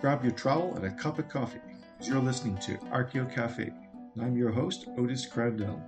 [0.00, 1.60] grab your trowel and a cup of coffee.
[2.02, 3.72] You're listening to Archeo Cafe.
[4.20, 5.80] I'm your host, Otis Crandell.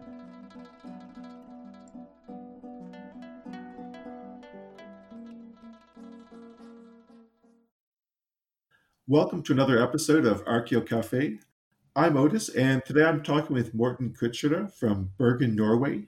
[9.07, 11.38] Welcome to another episode of Archeo Cafe.
[11.95, 16.06] I'm Otis, and today I'm talking with Morten Kutschera from Bergen, Norway.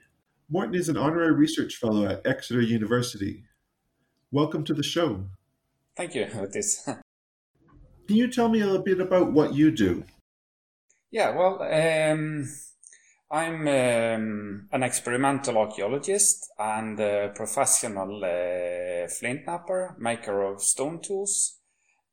[0.49, 3.45] Morten is an honorary research fellow at Exeter University.
[4.31, 5.25] Welcome to the show.
[5.97, 6.89] Thank you, Otis.
[8.11, 10.03] Can you tell me a little bit about what you do?
[11.13, 12.45] Yeah, well, um,
[13.31, 21.61] I'm um, an experimental archaeologist and a professional uh, flint knapper, maker of stone tools.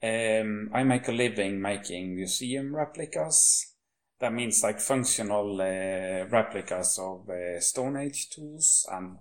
[0.04, 3.74] Um, I make a living making museum replicas.
[4.20, 9.18] That means like functional uh, replicas of uh, Stone Age tools and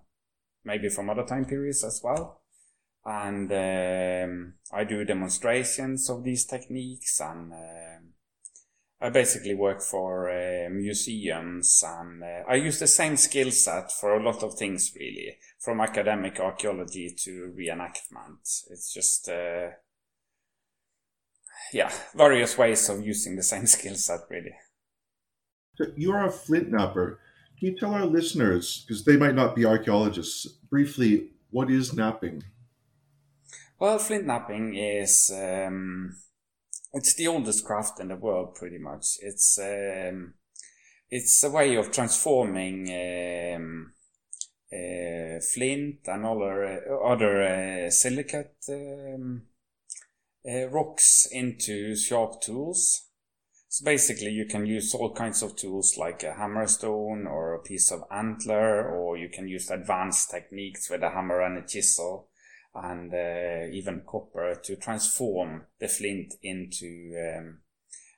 [0.62, 2.42] maybe from other time periods as well
[3.06, 8.00] and um, I do demonstrations of these techniques and uh,
[9.00, 14.17] I basically work for uh, museums and uh, I use the same skill set for
[14.17, 18.41] a lot of things really from academic archaeology to reenactment.
[18.70, 19.69] It's just uh,
[21.73, 24.55] yeah various ways of using the same skill set really.
[25.77, 27.19] So you're a flint knapper.
[27.61, 32.42] Can you tell our listeners because they might not be archaeologists briefly what is knapping
[33.78, 36.16] well, flint knapping is um,
[36.92, 39.18] it's the oldest craft in the world, pretty much.
[39.20, 40.34] It's um,
[41.10, 43.92] it's a way of transforming um,
[44.72, 47.42] uh, flint and other other
[47.86, 49.42] uh, silicate um,
[50.48, 53.02] uh, rocks into sharp tools.
[53.68, 57.92] So basically, you can use all kinds of tools like a hammerstone or a piece
[57.92, 62.30] of antler, or you can use advanced techniques with a hammer and a chisel
[62.82, 67.58] and uh, even copper to transform the flint into um,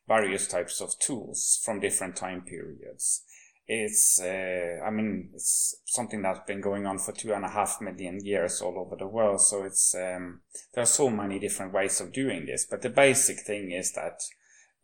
[0.06, 3.22] various types of tools from different time periods.
[3.66, 7.82] It's, uh, I mean, it's something that's been going on for two and a half
[7.82, 9.42] million years all over the world.
[9.42, 10.40] So it's, um,
[10.72, 12.66] there are so many different ways of doing this.
[12.68, 14.22] But the basic thing is that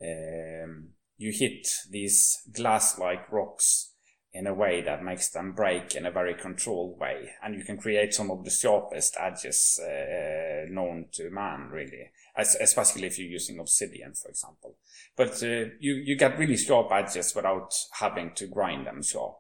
[0.03, 3.94] um, you hit these glass-like rocks
[4.35, 7.31] in a way that makes them break in a very controlled way.
[7.43, 12.57] And you can create some of the sharpest edges uh, known to man, really, As,
[12.61, 14.77] especially if you're using obsidian, for example.
[15.17, 19.37] But uh, you, you get really sharp edges without having to grind them sharp.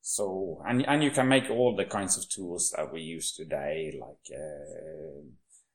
[0.00, 3.98] So, and, and you can make all the kinds of tools that we use today,
[4.00, 5.20] like uh,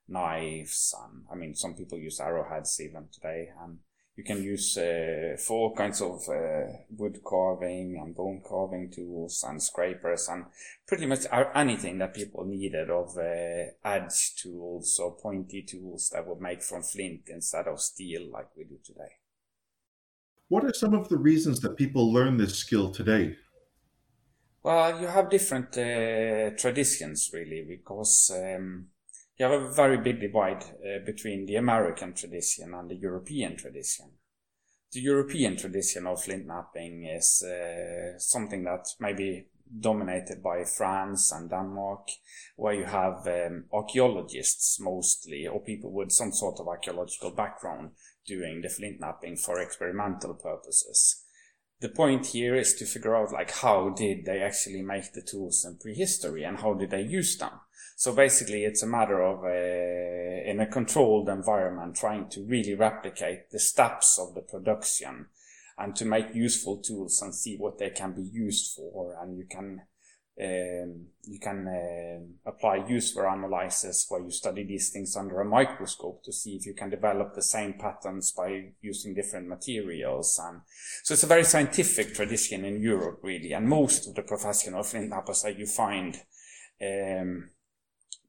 [0.07, 3.79] knives, and I mean, some people use arrowheads even today, and
[4.21, 9.61] you can use uh, all kinds of uh, wood carving and bone carving tools and
[9.61, 10.45] scrapers and
[10.87, 16.39] pretty much anything that people needed of uh, edge tools or pointy tools that were
[16.39, 19.13] made from flint instead of steel like we do today.
[20.49, 23.37] What are some of the reasons that people learn this skill today?
[24.61, 28.89] Well, you have different uh, traditions really because um,
[29.41, 34.11] you have a very big divide uh, between the American tradition and the European tradition.
[34.91, 39.47] The European tradition of flint knapping is uh, something that maybe
[39.79, 42.09] dominated by France and Denmark,
[42.55, 47.93] where you have um, archaeologists mostly, or people with some sort of archaeological background
[48.27, 51.25] doing the flint knapping for experimental purposes.
[51.79, 55.65] The point here is to figure out like how did they actually make the tools
[55.65, 57.53] in prehistory and how did they use them?
[57.95, 63.51] So basically, it's a matter of uh, in a controlled environment trying to really replicate
[63.51, 65.27] the steps of the production
[65.77, 69.17] and to make useful tools and see what they can be used for.
[69.21, 69.81] And you can
[70.41, 76.23] um, you can uh, apply use-wear analysis where you study these things under a microscope
[76.23, 80.39] to see if you can develop the same patterns by using different materials.
[80.43, 80.61] And
[81.03, 83.51] so it's a very scientific tradition in Europe, really.
[83.51, 86.15] And most of the professional flint knappers that you find
[86.81, 87.49] um,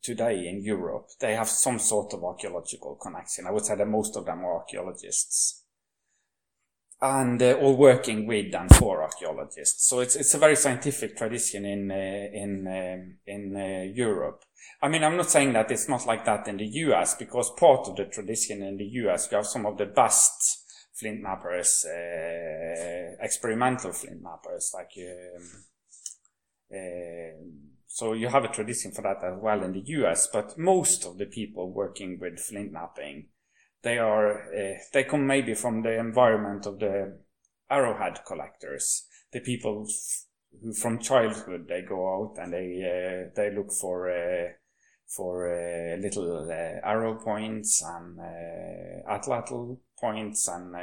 [0.03, 3.47] today in Europe, they have some sort of archaeological connection.
[3.47, 5.65] I would say that most of them are archaeologists.
[7.01, 9.89] And uh, all working with and for archaeologists.
[9.89, 14.45] So it's it's a very scientific tradition in uh, in um, in uh, Europe.
[14.81, 17.89] I mean, I'm not saying that it's not like that in the US because part
[17.89, 20.65] of the tradition in the US, you have some of the best
[20.95, 25.65] flint knappers, uh, experimental flint knappers, like um,
[26.73, 31.05] um so you have a tradition for that as well in the US, but most
[31.05, 33.27] of the people working with flint knapping,
[33.83, 37.19] they are, uh, they come maybe from the environment of the
[37.71, 39.87] arrowhead collectors, the people
[40.63, 44.53] who from childhood they go out and they, uh, they look for, uh,
[45.07, 50.75] for little arrow points and uh, atlatl points and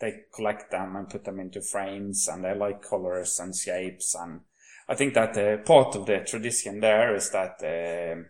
[0.00, 4.42] they collect them and put them into frames and they like colors and shapes and
[4.88, 8.26] I think that uh, part of the tradition there is that um,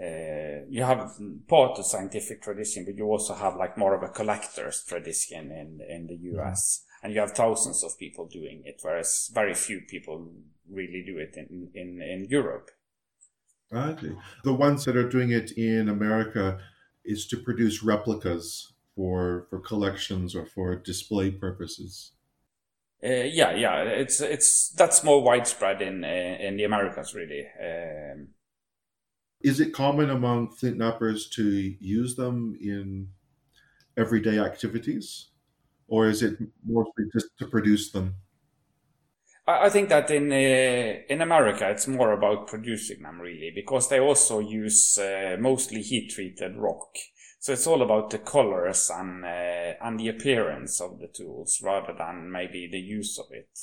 [0.00, 1.12] uh, you have
[1.48, 5.80] part of scientific tradition, but you also have like more of a collector's tradition in
[5.88, 7.06] in the US, mm-hmm.
[7.06, 10.32] and you have thousands of people doing it, whereas very few people
[10.70, 12.70] really do it in in in Europe.
[14.44, 16.58] The ones that are doing it in America
[17.04, 22.12] is to produce replicas for for collections or for display purposes.
[23.04, 27.46] Uh, yeah, yeah, it's it's that's more widespread in uh, in the Americas, really.
[27.62, 28.28] Um,
[29.40, 33.08] is it common among flint knappers to use them in
[33.96, 35.30] everyday activities,
[35.88, 38.16] or is it mostly just to produce them?
[39.48, 44.00] I think that in uh, in America it's more about producing them really because they
[44.00, 46.96] also use uh, mostly heat treated rock,
[47.46, 51.94] so it's all about the colors and uh, and the appearance of the tools rather
[51.96, 53.56] than maybe the use of it.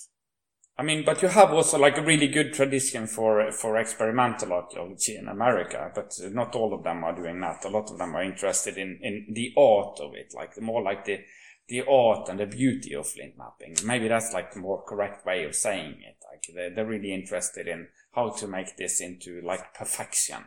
[0.77, 5.17] I mean, but you have also like a really good tradition for for experimental archaeology
[5.17, 7.65] in America, but not all of them are doing that.
[7.65, 11.03] A lot of them are interested in in the art of it, like more like
[11.03, 11.19] the
[11.67, 13.75] the art and the beauty of flint knapping.
[13.85, 16.15] Maybe that's like the more correct way of saying it.
[16.31, 20.45] Like they're, they're really interested in how to make this into like perfection.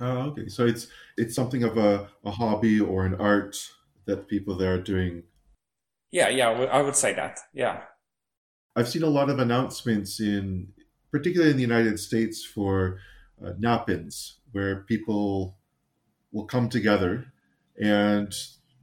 [0.00, 0.48] Oh, okay.
[0.48, 3.56] So it's it's something of a, a hobby or an art
[4.04, 5.22] that people there are doing.
[6.10, 7.40] Yeah, yeah, I would say that.
[7.52, 7.82] Yeah.
[8.76, 10.68] I've seen a lot of announcements in,
[11.10, 12.98] particularly in the United States, for
[13.44, 15.56] uh, knap-ins, where people
[16.30, 17.32] will come together
[17.80, 18.34] and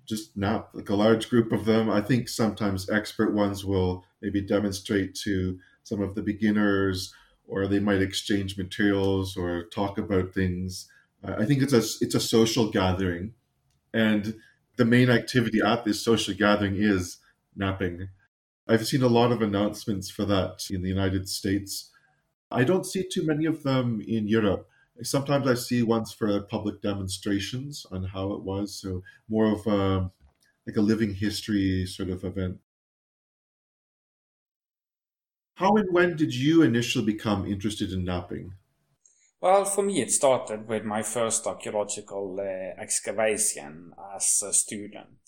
[0.05, 1.89] just knap, like a large group of them.
[1.89, 7.13] I think sometimes expert ones will maybe demonstrate to some of the beginners,
[7.47, 10.89] or they might exchange materials or talk about things.
[11.23, 13.33] Uh, I think it's a it's a social gathering,
[13.93, 14.35] and
[14.77, 17.17] the main activity at this social gathering is
[17.55, 18.09] knapping.
[18.67, 21.91] I've seen a lot of announcements for that in the United States.
[22.51, 24.69] I don't see too many of them in Europe.
[25.03, 30.11] Sometimes I see ones for public demonstrations on how it was, so more of a
[30.67, 32.59] like a living history sort of event.
[35.55, 38.53] How and when did you initially become interested in knapping?
[39.43, 45.19] Well, for me, it started with my first archaeological uh, excavation as a student.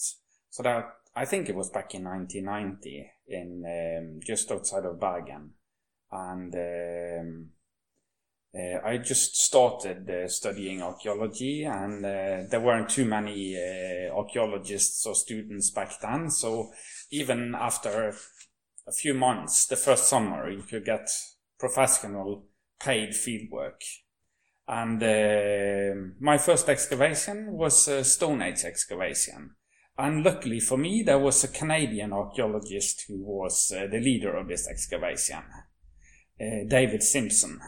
[0.49, 5.49] So that I think it was back in 1990 in um, just outside of Bergen,
[6.13, 7.49] and um,
[8.57, 15.05] uh, I just started uh, studying archaeology, and uh, there weren't too many uh, archaeologists
[15.05, 16.29] or students back then.
[16.29, 16.71] So
[17.11, 18.15] even after
[18.87, 21.09] a few months, the first summer, you could get
[21.59, 22.45] professional
[22.79, 23.81] paid fieldwork.
[24.67, 29.55] And uh, my first excavation was a Stone Age excavation
[29.97, 34.47] and luckily for me, there was a Canadian archaeologist who was uh, the leader of
[34.47, 35.41] this excavation,
[36.39, 37.59] uh, David Simpson.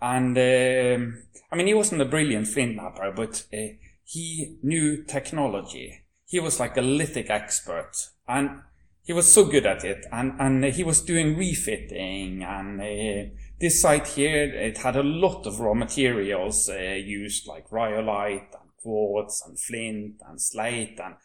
[0.00, 1.16] And uh,
[1.52, 6.02] I mean, he wasn't a brilliant flint knapper, but uh, he knew technology.
[6.26, 7.92] He was like a lithic expert,
[8.26, 8.62] and
[9.04, 10.04] he was so good at it.
[10.10, 13.30] And and he was doing refitting, and uh,
[13.60, 18.70] this site here it had a lot of raw materials uh, used, like rhyolite and
[18.82, 21.16] quartz and flint and slate and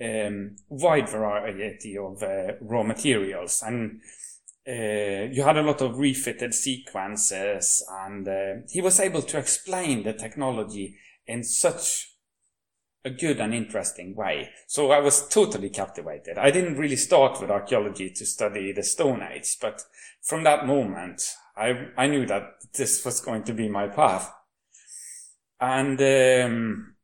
[0.00, 3.62] um, wide variety of uh, raw materials.
[3.64, 4.00] And
[4.68, 10.02] uh, you had a lot of refitted sequences, and uh, he was able to explain
[10.02, 12.12] the technology in such
[13.04, 14.50] a good and interesting way.
[14.66, 16.36] So I was totally captivated.
[16.36, 19.84] I didn't really start with archaeology to study the Stone Age, but
[20.22, 21.22] from that moment,
[21.58, 24.32] I, I knew that this was going to be my path.
[25.60, 26.94] And um,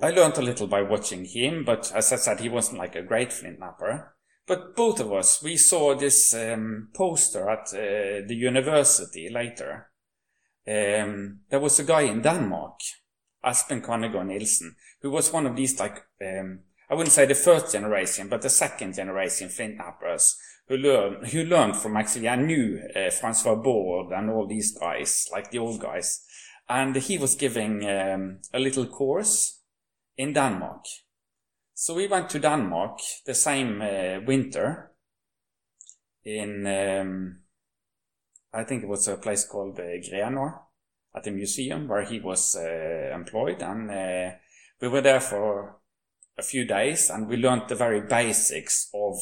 [0.00, 3.02] I learned a little by watching him, but as I said, he wasn't like a
[3.02, 4.08] great flint knapper.
[4.46, 9.90] But both of us, we saw this um, poster at uh, the university later.
[10.68, 12.80] Um, there was a guy in Denmark,
[13.42, 17.72] Aspen Kanegård Nielsen, who was one of these like, um, I wouldn't say the first
[17.72, 20.36] generation, but the second generation flint knappers
[20.68, 25.28] who learned, who learned from actually, I knew uh, Francois Bordes and all these guys,
[25.32, 26.24] like the old guys.
[26.68, 29.60] And he was giving um, a little course
[30.16, 30.86] in Denmark.
[31.74, 34.92] So we went to Denmark the same uh, winter
[36.24, 37.40] in, um,
[38.54, 40.60] I think it was a place called uh, Grenaa
[41.14, 43.60] at the museum where he was uh, employed.
[43.60, 43.90] And
[44.80, 45.76] we were there for
[46.38, 49.16] a few days and we learned the very basics of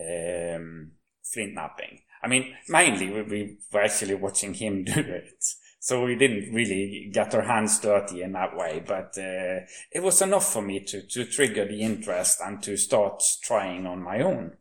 [0.00, 0.92] um,
[1.22, 2.00] flint knapping.
[2.22, 5.44] I mean, mainly we, we were actually watching him do it.
[5.78, 10.20] so we didn't really get our hands dirty in that way, but uh, it was
[10.20, 14.56] enough for me to, to trigger the interest and to start trying on my own.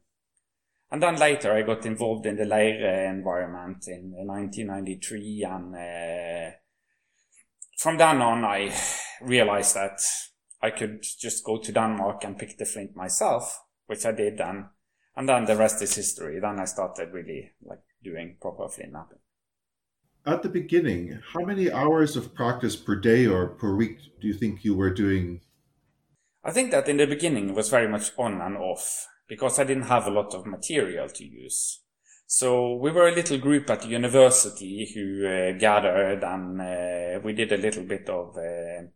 [0.92, 6.56] And then later I got involved in the Lejre environment in 1993 and uh,
[7.78, 8.74] from then on I
[9.22, 10.02] realized that
[10.62, 14.66] I could just go to Denmark and pick the flint myself, which I did and
[15.20, 16.40] and then the rest is history.
[16.40, 19.18] Then I started really like doing proper flint knapping.
[20.26, 24.34] At the beginning, how many hours of practice per day or per week do you
[24.34, 25.42] think you were doing?
[26.42, 29.66] I think that in the beginning it was very much on and off because I
[29.66, 31.82] didn't have a lot of material to use.
[32.26, 37.34] So we were a little group at the university who uh, gathered and uh, we
[37.34, 38.88] did a little bit of uh,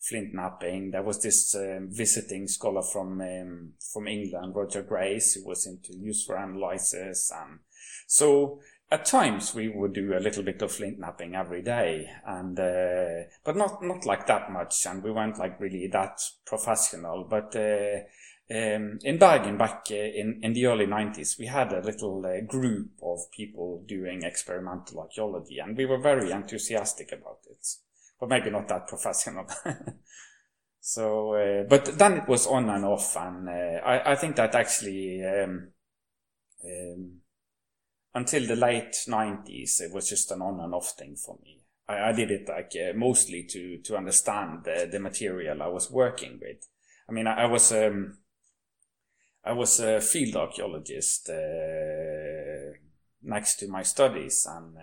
[0.00, 0.90] flint knapping.
[0.90, 5.96] There was this um, visiting scholar from um, from England, Roger Grace, who was into
[5.96, 7.60] use-wear analysis, and
[8.06, 12.58] so at times we would do a little bit of flint knapping every day, and
[12.58, 17.54] uh, but not not like that much, and we weren't like really that professional, but.
[17.54, 18.04] Uh,
[18.50, 22.40] um, in Bergen, back uh, in, in the early 90s, we had a little uh,
[22.46, 27.66] group of people doing experimental archaeology, and we were very enthusiastic about it,
[28.18, 29.46] but maybe not that professional.
[30.80, 34.54] so, uh, but then it was on and off, and uh, I, I think that
[34.54, 35.68] actually um,
[36.64, 37.20] um,
[38.14, 41.62] until the late 90s, it was just an on and off thing for me.
[41.88, 45.90] I, I did it like uh, mostly to to understand the, the material I was
[45.90, 46.68] working with.
[47.08, 48.18] I mean, I, I was um,
[49.44, 51.30] I was a field archaeologist
[53.22, 54.76] next to my studies, and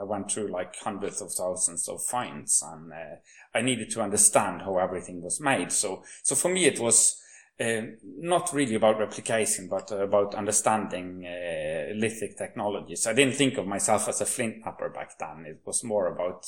[0.00, 3.16] I went through like hundreds of thousands of finds, and uh,
[3.54, 5.72] I needed to understand how everything was made.
[5.72, 7.20] So, so for me, it was
[7.60, 13.06] uh, not really about replication, but about understanding uh, lithic technologies.
[13.06, 15.44] I didn't think of myself as a flint knapper back then.
[15.46, 16.46] It was more about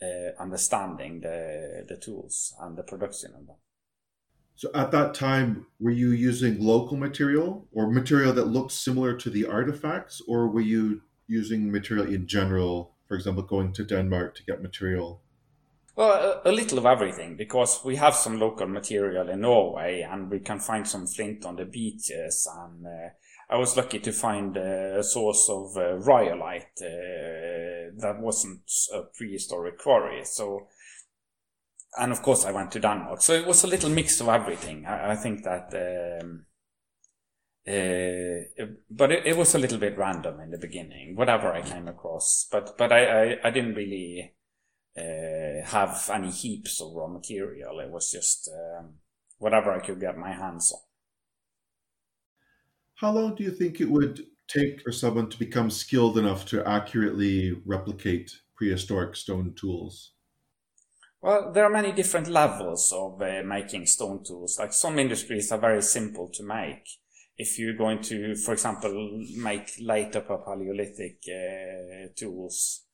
[0.00, 3.56] uh, understanding the the tools and the production of them.
[4.54, 9.30] So at that time, were you using local material or material that looked similar to
[9.30, 12.94] the artifacts, or were you using material in general?
[13.06, 15.22] For example, going to Denmark to get material.
[15.96, 20.38] Well, a, little of everything because we have some local material in Norway, and we
[20.40, 22.46] can find some flint on the beaches.
[22.56, 23.08] And uh,
[23.50, 29.78] I was lucky to find a source of uh, rhyolite uh, that wasn't a prehistoric
[29.78, 30.24] quarry.
[30.24, 30.68] So
[31.96, 33.22] and of course I went to Denmark.
[33.22, 34.86] So it was a little mix of everything.
[34.86, 36.44] I, I think that, um,
[37.66, 41.88] uh, but it, it, was a little bit random in the beginning, whatever I came
[41.88, 42.46] across.
[42.50, 44.34] But but I I, I didn't really
[44.96, 47.80] uh, have any heaps of raw material.
[47.80, 48.94] It was just um,
[49.38, 50.80] whatever I could get my hands on.
[52.96, 56.66] How long do you think it would take for someone to become skilled enough to
[56.66, 60.12] accurately replicate prehistoric stone tools?
[61.20, 64.58] Well, there are many different levels of uh, making stone tools.
[64.58, 66.86] Like some industries are very simple to make.
[67.38, 72.84] If you're going to, for example, make late Upper Paleolithic uh, tools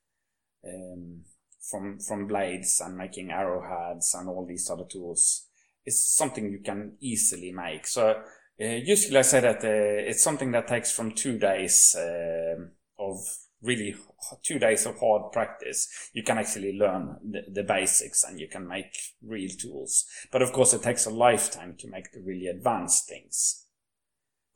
[0.66, 1.22] um,
[1.70, 5.46] from from blades and making arrowheads and all these other tools,
[5.84, 7.86] it's something you can easily make.
[7.86, 8.22] So
[8.60, 13.18] uh, usually I say that uh, it's something that takes from two days um, of
[13.64, 13.96] really
[14.42, 18.68] two days of hard practice, you can actually learn the, the, basics and you can
[18.68, 18.96] make
[19.26, 20.04] real tools.
[20.30, 23.63] But of course, it takes a lifetime to make the really advanced things.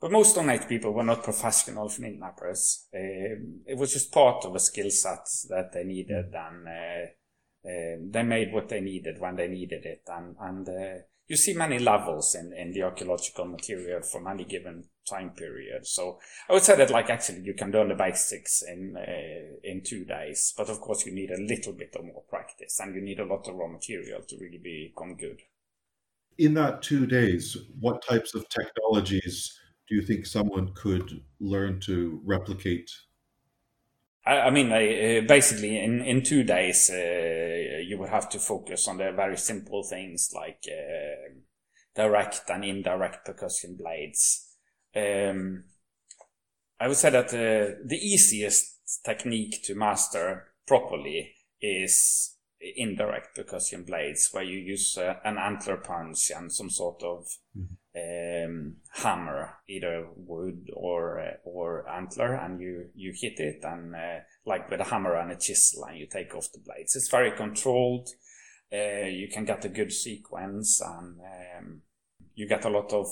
[0.01, 2.87] But most Stone people were not professional flint knappers.
[2.93, 7.97] Uh, it was just part of a skill set that they needed, and uh, uh,
[8.09, 10.03] they made what they needed when they needed it.
[10.07, 14.85] And, and uh, you see many levels in, in the archaeological material from any given
[15.07, 15.85] time period.
[15.85, 19.83] So I would say that like actually you can learn the basics in uh, in
[19.83, 23.01] two days, but of course you need a little bit of more practice and you
[23.01, 25.41] need a lot of raw material to really become good.
[26.37, 29.58] In that two days, what types of technologies
[29.89, 32.89] do you think someone could learn to replicate
[34.25, 38.87] I, I mean, uh, basically, in, in two days, uh, you would have to focus
[38.87, 41.39] on the very simple things like uh,
[41.95, 44.55] direct and indirect percussion blades.
[44.95, 45.63] Um,
[46.79, 54.29] I would say that uh, the easiest technique to master properly is indirect percussion blades,
[54.31, 57.25] where you use uh, an antler punch and some sort of
[57.57, 63.95] mm-hmm um, hammer, either wood or uh, or antler, and you you hit it, and
[63.95, 66.95] uh, like with a hammer and a chisel, and you take off the blades.
[66.95, 68.09] It's very controlled.
[68.71, 71.81] Uh, you can get a good sequence, and um,
[72.35, 73.07] you get a lot of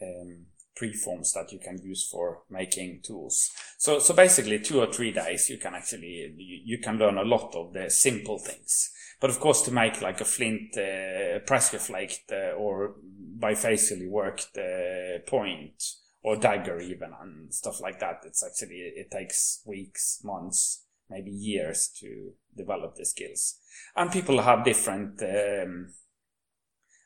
[0.00, 0.46] um,
[0.80, 3.50] preforms that you can use for making tools.
[3.78, 7.24] So, so basically two or three days you can actually, you, you can learn a
[7.24, 8.90] lot of the simple things.
[9.20, 12.94] But of course to make like a flint uh, pressure flaked uh, or
[13.38, 15.82] bifacially worked uh, point
[16.22, 21.88] or dagger even and stuff like that, it's actually, it takes weeks, months, maybe years
[22.00, 23.58] to develop the skills.
[23.96, 25.92] And people have different um,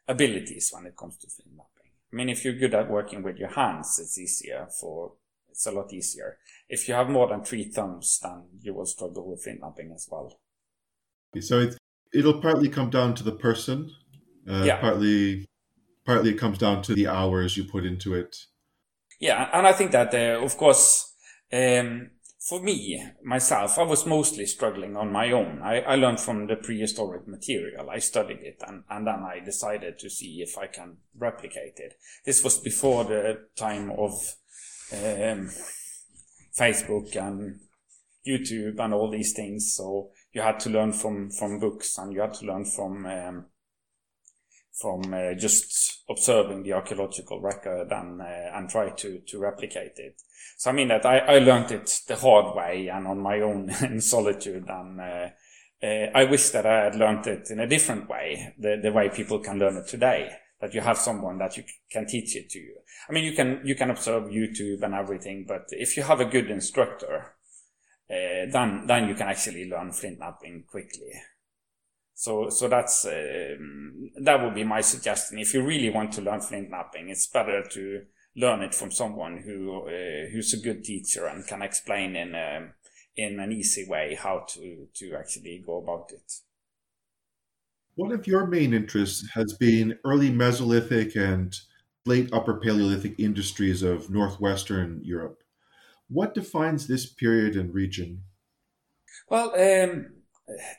[0.07, 1.93] abilities when it comes to flint knapping.
[2.13, 5.15] I mean, if you're good at working with your hands, it's easier for,
[5.49, 6.39] it's a lot easier.
[6.69, 10.09] If you have more than three thumbs, then you will struggle with flint knapping as
[10.11, 10.39] well.
[11.41, 11.77] So it,
[12.15, 13.91] it'll partly come down to the person.
[14.49, 14.81] Uh, yeah.
[14.81, 15.47] Partly,
[16.05, 18.37] partly it comes down to the hours you put into it.
[19.21, 21.15] Yeah, and I think that, uh, of course,
[21.53, 22.11] um,
[22.47, 25.63] for me, myself, I was mostly struggling on my own.
[25.63, 27.89] I, I learned from the prehistoric material.
[27.89, 31.95] I studied it and, and then I decided to see if I can replicate it.
[32.27, 34.13] This was before the time of
[34.93, 35.49] um,
[36.59, 37.61] Facebook and
[38.29, 39.73] YouTube and all these things.
[39.75, 43.47] So you had to learn from, from books and you had to learn from um,
[44.75, 50.21] from uh, just observing the archaeological record and uh, and try to to replicate it.
[50.59, 53.71] So I mean that I, I learned it the hard way and on my own
[53.83, 55.29] in solitude and uh,
[55.83, 59.11] uh, I wish that I had learned it in a different way, the, the way
[59.11, 60.31] people can learn it today.
[60.61, 62.77] That you have someone that you can teach it to you.
[63.09, 66.25] I mean, you can you can observe YouTube and everything, but if you have a
[66.25, 67.34] good instructor,
[68.11, 71.13] uh, then then you can actually learn flint knapping quickly.
[72.15, 75.39] So, so that's um, that would be my suggestion.
[75.39, 78.03] If you really want to learn flint knapping, it's better to
[78.37, 82.73] learn it from someone who uh, who's a good teacher and can explain in a,
[83.17, 86.33] in an easy way how to to actually go about it.
[87.97, 91.57] One of your main interests has been early Mesolithic and
[92.07, 95.44] late Upper Paleolithic industries of northwestern Europe.
[96.15, 98.23] What defines this period and region?
[99.29, 100.13] Well, um,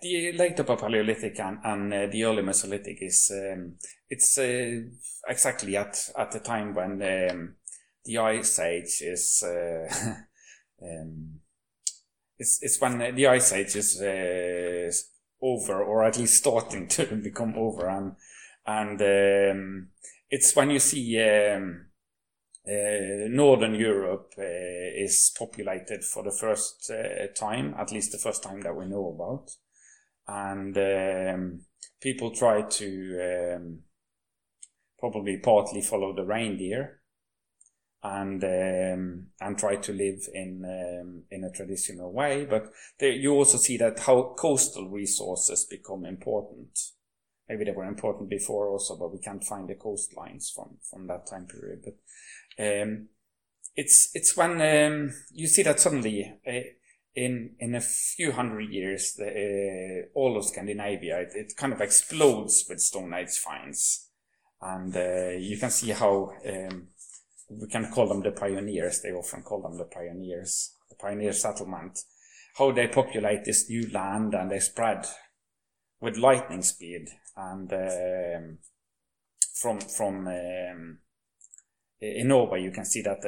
[0.02, 3.74] the late Upper Paleolithic and, and uh, the early Mesolithic is um,
[4.10, 4.80] it's uh,
[5.28, 7.56] exactly at at the time when um,
[8.06, 10.16] the Ice Age is uh,
[10.82, 11.42] um,
[12.40, 14.90] it's it's when the Ice Age is uh,
[15.46, 18.16] over or at least starting to become over and
[18.66, 19.88] and um,
[20.30, 21.85] it's when you see um,
[22.68, 28.42] uh, Northern Europe uh, is populated for the first uh, time, at least the first
[28.42, 29.52] time that we know about.
[30.28, 31.62] And um,
[32.02, 33.80] people try to um,
[34.98, 37.02] probably partly follow the reindeer
[38.04, 42.46] and um, and try to live in um, in a traditional way.
[42.46, 46.80] But there, you also see that how coastal resources become important.
[47.50, 51.28] Maybe they were important before also, but we can't find the coastlines from from that
[51.28, 51.82] time period.
[51.84, 51.96] But
[52.60, 53.08] um,
[53.76, 56.52] it's it's when um, you see that suddenly uh,
[57.16, 61.82] in in a few hundred years, the, uh, all of Scandinavia it, it, kind of
[61.82, 64.10] explodes with Stone Age finds,
[64.62, 66.88] and uh, you can see how um,
[67.50, 69.02] we can call them the pioneers.
[69.02, 72.00] They often call them the pioneers, the pioneer settlement.
[72.58, 75.06] How they populate this new land and they spread
[76.00, 78.58] with lightning speed and um,
[79.54, 81.00] from from um,
[82.02, 83.24] in Norway, you can see that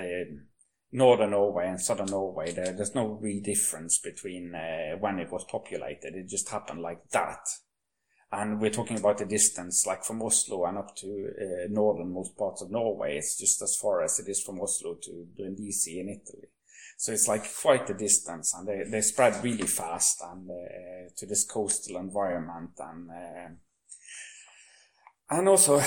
[0.91, 5.45] northern Norway and southern Norway, there, there's no real difference between uh, when it was
[5.45, 6.15] populated.
[6.15, 7.47] It just happened like that.
[8.31, 12.61] And we're talking about the distance, like from Oslo and up to uh, northernmost parts
[12.61, 13.17] of Norway.
[13.17, 16.49] It's just as far as it is from Oslo to Brindisi in Italy.
[16.97, 21.25] So it's like quite a distance, and they, they spread really fast and uh, to
[21.25, 23.49] this coastal environment and uh,
[25.29, 25.81] and also,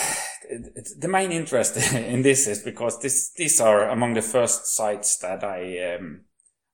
[0.99, 5.45] the main interest in this is because this, these are among the first sites that
[5.45, 6.23] I, um,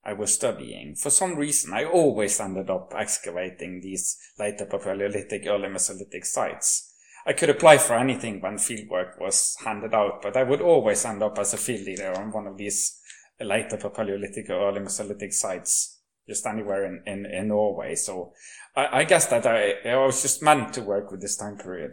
[0.03, 0.95] I was studying.
[0.95, 6.93] For some reason, I always ended up excavating these later Paleolithic, early Mesolithic sites.
[7.25, 11.21] I could apply for anything when fieldwork was handed out, but I would always end
[11.21, 13.01] up as a field leader on one of these
[13.39, 17.95] later Paleolithic or early Mesolithic sites, just anywhere in, in, in Norway.
[17.95, 18.33] So
[18.77, 21.91] I, I guess that I, I was just meant to work with this time period.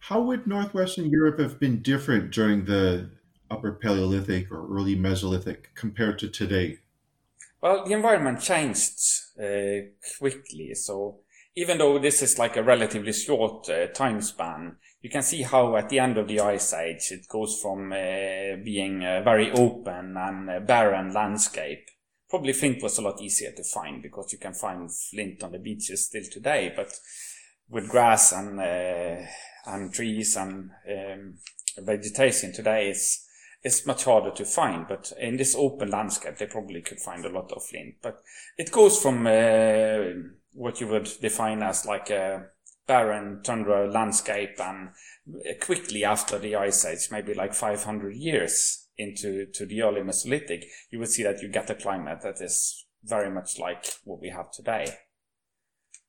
[0.00, 3.10] How would Northwestern Europe have been different during the
[3.50, 6.78] Upper Paleolithic or early Mesolithic compared to today?
[7.60, 8.98] Well, the environment changed
[9.38, 10.74] uh, quickly.
[10.74, 11.20] So
[11.54, 15.76] even though this is like a relatively short uh, time span, you can see how
[15.76, 20.16] at the end of the Ice Age it goes from uh, being a very open
[20.16, 21.88] and barren landscape.
[22.28, 25.58] Probably flint was a lot easier to find because you can find flint on the
[25.58, 26.98] beaches still today, but
[27.68, 29.26] with grass and uh,
[29.66, 31.34] and trees and um,
[31.78, 33.26] vegetation today is
[33.62, 34.86] it's much harder to find.
[34.88, 37.96] But in this open landscape, they probably could find a lot of flint.
[38.02, 38.22] But
[38.56, 42.46] it goes from uh, what you would define as like a
[42.86, 44.90] barren tundra landscape and
[45.60, 50.98] quickly after the ice age, maybe like 500 years into to the early Mesolithic, you
[50.98, 54.50] would see that you get a climate that is very much like what we have
[54.50, 54.86] today.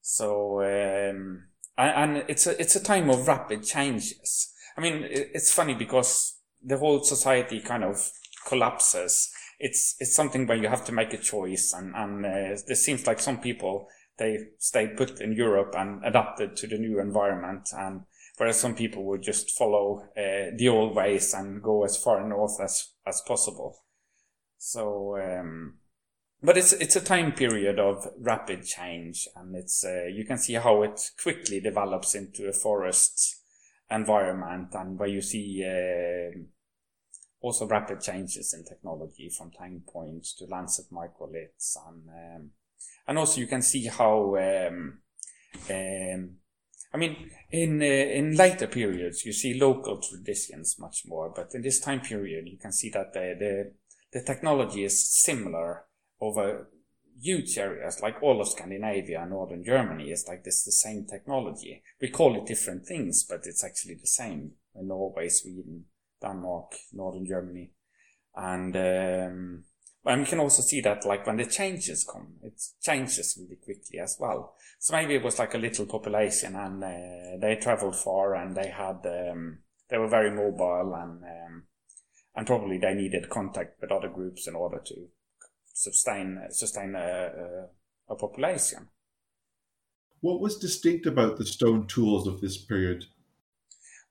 [0.02, 1.48] So, um,
[1.88, 4.54] and, it's a, it's a time of rapid changes.
[4.78, 8.12] I mean, it's funny because the whole society kind of
[8.48, 9.32] collapses.
[9.60, 13.20] It's, it's something where you have to make a choice and, and uh, seems like
[13.20, 18.02] some people, they stayed put in Europe and adapted to the new environment and
[18.38, 22.60] whereas some people would just follow uh, the old ways and go as far north
[22.62, 23.84] as, as possible.
[24.58, 25.76] So, um,
[26.44, 30.54] but it's it's a time period of rapid change, and it's uh, you can see
[30.54, 33.42] how it quickly develops into a forest
[33.90, 36.38] environment, and where you see uh,
[37.42, 42.50] also rapid changes in technology from tang points to lancet microliths, and um,
[43.08, 44.36] and also you can see how.
[44.38, 45.00] Um,
[45.70, 46.38] um,
[46.94, 51.62] I mean, in uh, in later periods, you see local traditions much more, but in
[51.62, 53.74] this time period, you can see that the the,
[54.12, 55.86] the technology is similar
[56.22, 56.70] over
[57.20, 61.84] huge areas like all of Scandinavia and northern Germany is like this the same technology.
[62.02, 65.86] We call it different things, but it's actually the same in Norway, Sweden,
[66.22, 67.72] Denmark, northern Germany.
[68.36, 69.64] And um,
[70.04, 74.00] and we can also see that like when the changes come, it changes really quickly
[74.00, 74.56] as well.
[74.80, 78.70] So maybe it was like a little population and uh, they traveled far and they
[78.70, 81.64] had um, they were very mobile and um,
[82.36, 85.08] and probably they needed contact with other groups in order to
[85.82, 87.68] sustain sustain a,
[88.10, 88.88] a, population.
[90.20, 93.06] What was distinct about the stone tools of this period?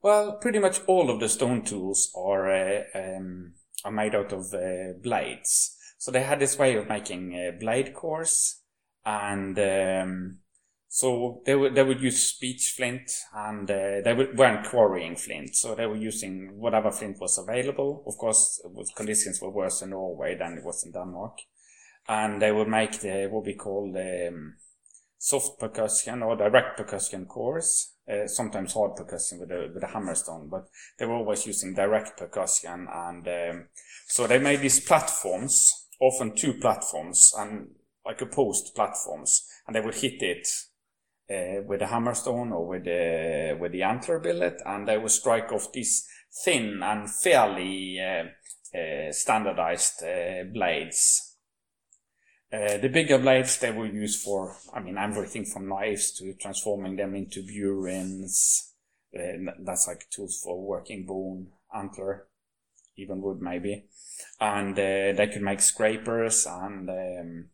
[0.03, 3.55] Well, pretty much all of the stone tools are uh, um,
[3.85, 5.77] are made out of uh, blades.
[5.99, 8.63] So they had this way of making uh, blade cores,
[9.05, 10.39] and um,
[10.89, 15.75] so they would they would use beach flint, and uh, they weren't quarrying flint, so
[15.75, 18.03] they were using whatever flint was available.
[18.07, 18.61] Of course,
[18.97, 21.39] conditions were worse in Norway than it was in Denmark,
[22.11, 24.55] and they would make the what we call the um,
[25.17, 27.95] soft percussion or direct percussion cores.
[28.11, 30.67] Uh, sometimes hard percussion with a with a hammerstone, but
[30.99, 33.67] they were always using direct percussion, and um,
[34.09, 37.69] so they made these platforms, often two platforms, and
[38.05, 40.49] like opposed platforms, and they would hit it
[41.31, 45.53] uh, with a hammerstone or with the with the antler billet, and they would strike
[45.53, 46.09] off these
[46.45, 48.25] thin and fairly uh,
[48.77, 51.30] uh standardized uh, blades
[52.53, 56.97] uh, the bigger blades they were used for, I mean, everything from knives to transforming
[56.97, 58.71] them into burins.
[59.15, 62.27] Uh, that's like tools for working bone, antler,
[62.97, 63.87] even wood maybe.
[64.41, 67.49] And uh, they could make scrapers and um,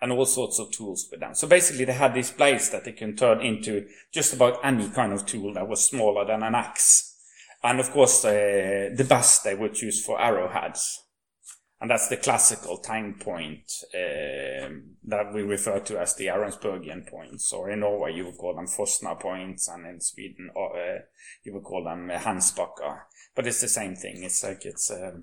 [0.00, 1.34] and all sorts of tools with them.
[1.34, 5.12] So basically, they had these blades that they can turn into just about any kind
[5.12, 7.16] of tool that was smaller than an axe.
[7.62, 11.04] And of course, uh, the best they would use for arrowheads
[11.80, 17.52] and that's the classical tang point um, that we refer to as the Ahrensburgian points,
[17.52, 21.02] or in Norway you would call them Fosna points, and in Sweden uh,
[21.44, 23.02] you would call them uh, Hensbacka.
[23.34, 24.24] But it's the same thing.
[24.24, 25.20] It's like it's a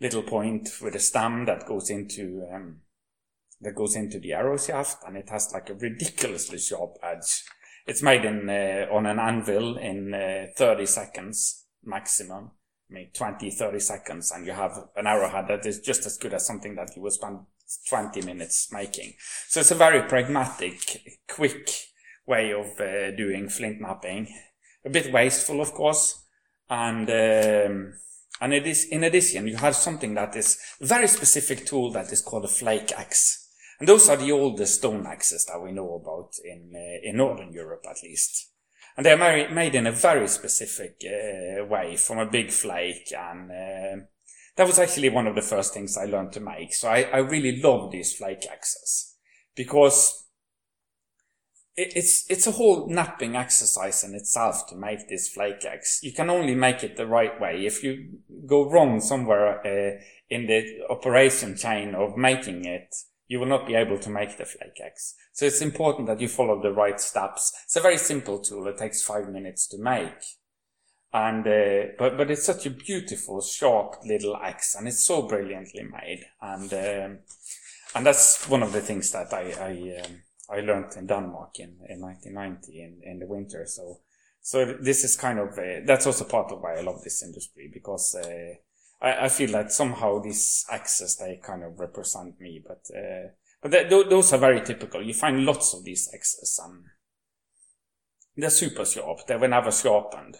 [0.00, 2.78] little point with a stem that goes into um,
[3.60, 7.44] that goes into the arrow shaft, and it has like a ridiculously sharp edge.
[7.86, 12.52] It's made in uh, on an anvil in uh, 30 seconds maximum
[12.88, 16.46] Mean, 20, 30 seconds and you have an arrowhead that is just as good as
[16.46, 17.40] something that you would spend
[17.88, 19.14] 20 minutes making.
[19.48, 21.68] So it's a very pragmatic, quick
[22.26, 24.28] way of uh, doing flint knapping.
[24.84, 26.22] A bit wasteful, of course.
[26.70, 27.94] And, um,
[28.40, 32.20] and it is, in addition, you have something that is very specific tool that is
[32.20, 33.48] called a flake axe.
[33.78, 37.52] And those are the oldest stone axes that we know about in, uh, in Northern
[37.52, 38.52] Europe, at least.
[38.96, 43.12] And they're made in a very specific uh, way from a big flake.
[43.12, 44.04] And uh,
[44.56, 46.74] that was actually one of the first things I learned to make.
[46.74, 49.16] So I, I really love these flake axes
[49.54, 50.26] because
[51.76, 56.00] it, it's, it's a whole knapping exercise in itself to make this flake axe.
[56.02, 57.66] You can only make it the right way.
[57.66, 62.94] If you go wrong somewhere uh, in the operation chain of making it,
[63.28, 65.14] you will not be able to make the flake axe.
[65.32, 67.52] So it's important that you follow the right steps.
[67.64, 68.66] It's a very simple tool.
[68.68, 70.22] It takes five minutes to make.
[71.12, 75.84] And, uh, but, but it's such a beautiful, sharp little axe and it's so brilliantly
[75.84, 76.24] made.
[76.40, 77.18] And, um,
[77.94, 81.78] and that's one of the things that I, I, um, I learned in Denmark in,
[81.88, 83.64] in 1990 in, in the winter.
[83.66, 84.00] So,
[84.40, 87.68] so this is kind of uh, that's also part of why I love this industry
[87.72, 88.54] because uh,
[89.00, 93.28] I, I, feel that somehow these axes they kind of represent me, but uh,
[93.62, 95.02] but th- those are very typical.
[95.02, 96.84] You find lots of these axes and
[98.36, 99.26] they're super sharp.
[99.26, 100.36] They were never sharpened.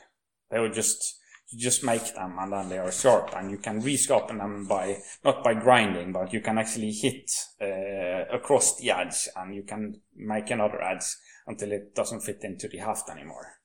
[0.51, 1.19] They were just
[1.51, 4.99] you just make them and then they are sharp and you can resharpen them by
[5.25, 10.01] not by grinding but you can actually hit uh, across the edge and you can
[10.17, 11.05] make another edge
[11.47, 13.56] until it doesn't fit into the haft anymore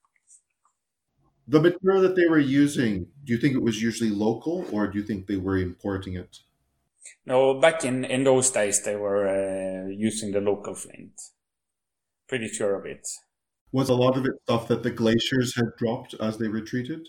[1.51, 4.97] the material that they were using do you think it was usually local or do
[4.99, 6.39] you think they were importing it?
[7.25, 11.15] No back in in those days they were uh, using the local flint.
[12.27, 13.05] Pretty sure of it.
[13.73, 17.07] Was a lot of it stuff that the glaciers had dropped as they retreated?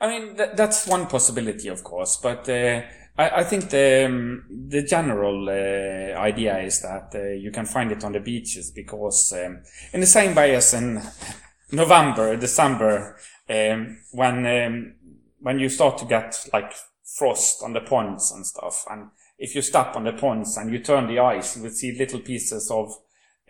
[0.00, 2.82] I mean, th- that's one possibility, of course, but uh,
[3.16, 7.92] I-, I, think the um, the general uh, idea is that uh, you can find
[7.92, 11.00] it on the beaches because, um, in the same way as in
[11.72, 13.16] November, December,
[13.48, 14.94] um, when um,
[15.40, 16.74] when you start to get like
[17.16, 20.78] frost on the ponds and stuff, and if you step on the ponds and you
[20.78, 22.94] turn the ice, you will see little pieces of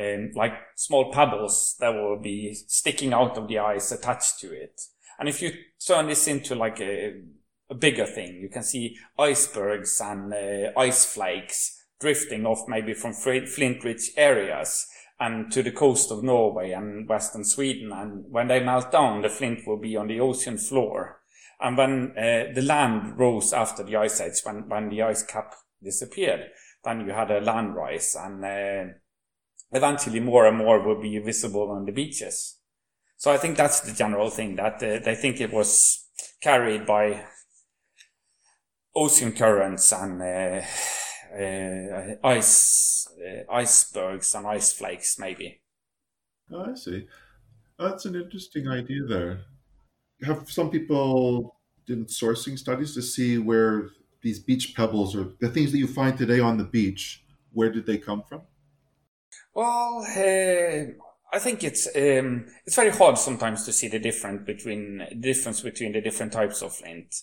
[0.00, 4.81] um, like small pebbles that will be sticking out of the ice attached to it.
[5.18, 5.52] And if you
[5.87, 7.20] turn this into like a,
[7.70, 13.12] a bigger thing, you can see icebergs and uh, ice flakes drifting off maybe from
[13.12, 14.87] flint-rich areas
[15.23, 17.93] and to the coast of Norway and western Sweden.
[17.93, 21.21] And when they melt down, the flint will be on the ocean floor.
[21.61, 25.55] And when uh, the land rose after the ice age, when, when the ice cap
[25.81, 26.51] disappeared,
[26.83, 28.95] then you had a land rise and uh,
[29.71, 32.59] eventually more and more will be visible on the beaches.
[33.17, 36.05] So I think that's the general thing that uh, they think it was
[36.41, 37.27] carried by
[38.93, 40.67] ocean currents and uh,
[41.33, 45.61] uh, ice uh, icebergs and ice flakes, maybe.
[46.51, 47.07] Oh, I see.
[47.79, 49.05] That's an interesting idea.
[49.07, 49.40] There,
[50.23, 53.90] have some people did sourcing studies to see where
[54.23, 57.87] these beach pebbles or the things that you find today on the beach, where did
[57.87, 58.42] they come from?
[59.55, 60.92] Well, uh,
[61.33, 65.92] I think it's um, it's very hard sometimes to see the difference between difference between
[65.92, 67.14] the different types of flint,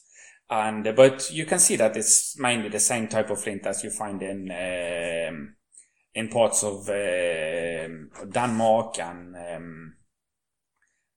[0.49, 3.83] and uh, but you can see that it's mainly the same type of flint as
[3.83, 5.55] you find in um,
[6.13, 7.87] in parts of uh,
[8.31, 9.95] Denmark and um,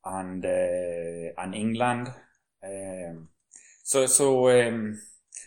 [0.05, 2.09] and uh, and England.
[2.63, 3.29] Um,
[3.83, 4.49] so so.
[4.51, 5.01] Um,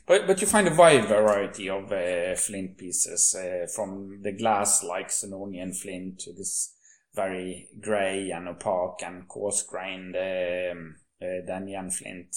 [0.08, 4.84] but but you find a wide variety of uh, flint pieces uh, from the glass
[4.84, 6.74] like Senonian flint to this
[7.16, 12.36] very grey and opaque and coarse-grained um, uh, flint.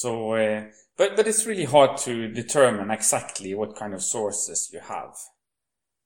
[0.00, 0.64] So, uh,
[0.96, 5.14] but but it's really hard to determine exactly what kind of sources you have.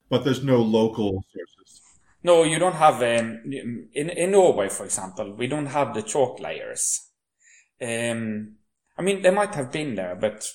[0.09, 1.81] But there's no local sources.
[2.21, 3.41] No, you don't have um,
[3.93, 7.09] in in Norway, for example, we don't have the chalk layers.
[7.81, 8.57] Um,
[8.97, 10.45] I mean, they might have been there, but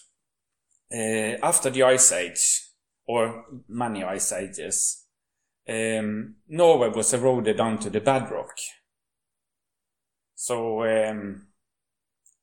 [0.92, 2.66] uh, after the ice age
[3.06, 5.06] or many ice ages,
[5.66, 8.58] um, Norway was eroded down to the bedrock.
[10.34, 11.46] So, um,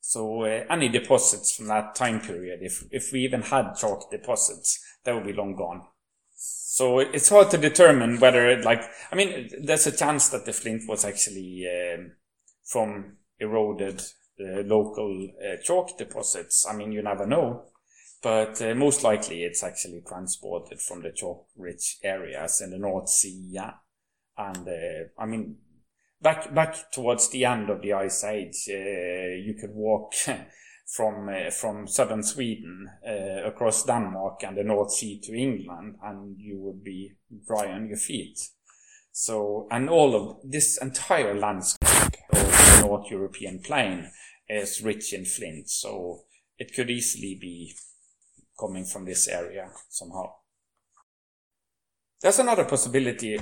[0.08, 4.80] so uh, any deposits from that time period, if if we even had chalk deposits,
[5.04, 5.84] they would be long gone.
[6.36, 10.54] So it's hard to determine whether, it, like, I mean, there's a chance that the
[10.54, 12.12] flint was actually um,
[12.63, 14.02] from eroded
[14.39, 16.67] uh, local uh, chalk deposits.
[16.70, 17.65] I mean, you never know
[18.22, 23.48] but uh, most likely it's actually transported from the chalk-rich areas in the North Sea.
[23.50, 23.74] Yeah.
[24.38, 25.58] And uh, I mean,
[26.22, 30.14] back back towards the end of the ice age, uh, you could walk
[30.88, 36.38] from uh, from southern Sweden uh, across Denmark and the North Sea to England, and
[36.38, 37.14] you would be
[37.48, 38.40] dry on your feet.
[39.12, 44.12] So, and all of this entire landscape of the North European plain
[44.48, 46.26] is rich in flint, so
[46.60, 47.76] it could easily be
[48.60, 50.34] coming from this area somehow.
[52.22, 53.40] There's another possibility.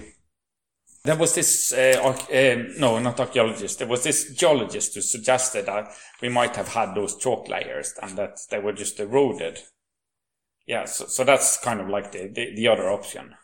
[1.05, 3.77] There was this, uh, uh, no, not archaeologist.
[3.77, 5.89] There was this geologist who suggested that
[6.19, 9.59] we might have had those chalk layers and that they were just eroded.
[10.65, 13.35] Yeah, so, so that's kind of like the, the, the other option.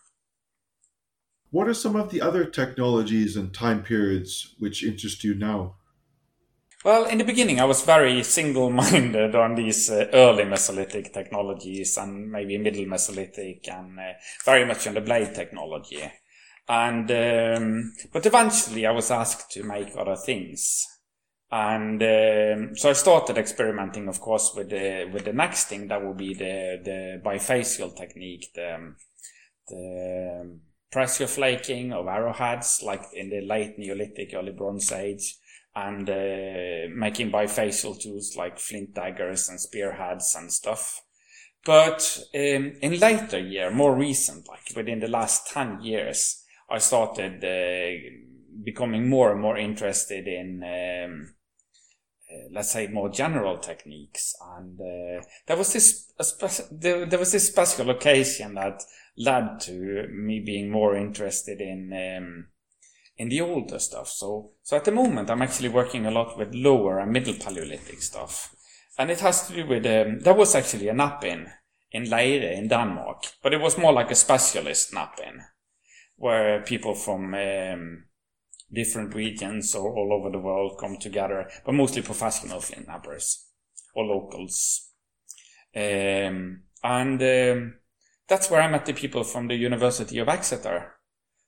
[1.51, 5.75] What are some of the other technologies and time periods which interest you now?
[6.83, 12.31] Well, in the beginning, I was very single-minded on these uh, early Mesolithic technologies and
[12.31, 16.11] maybe middle Mesolithic and uh, very much on the blade technology.
[16.71, 20.87] And um, but eventually, I was asked to make other things,
[21.51, 26.01] and um, so I started experimenting, of course, with the with the next thing that
[26.01, 28.95] would be the the bifacial technique, the
[29.67, 30.59] the
[30.93, 35.39] pressure flaking of arrowheads, like in the late Neolithic, early Bronze Age
[35.75, 41.01] and uh, making bifacial tools like flint daggers and spearheads and stuff.
[41.65, 46.40] But um, in later year, more recent, like within the last 10 years,
[46.71, 47.99] I started uh,
[48.63, 51.33] becoming more and more interested in, um,
[52.31, 54.33] uh, let's say, more general techniques.
[54.57, 58.83] And uh, there was this spe- there, there, was this special occasion that
[59.17, 62.47] led to me being more interested in um,
[63.17, 64.07] in the older stuff.
[64.07, 68.01] So, so at the moment, I'm actually working a lot with lower and middle Paleolithic
[68.01, 68.55] stuff.
[68.97, 71.47] And it has to do with, um, there was actually a knap-in
[71.91, 75.41] in Lejre in Denmark, but it was more like a specialist knap-in,
[76.21, 78.05] where people from um,
[78.71, 83.47] different regions or all over the world come together, but mostly professional flint knappers
[83.93, 84.89] or locals.
[85.75, 87.75] Um, and um,
[88.27, 90.93] that's where I met the people from the University of Exeter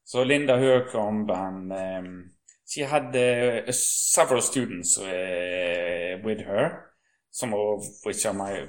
[0.04, 2.32] so Linda Hurcombe and um,
[2.66, 6.92] she had uh, several students uh, with her,
[7.32, 8.68] some of which are my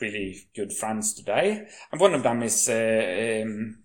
[0.00, 1.66] really good friends today.
[1.92, 3.83] And one of them is uh, um,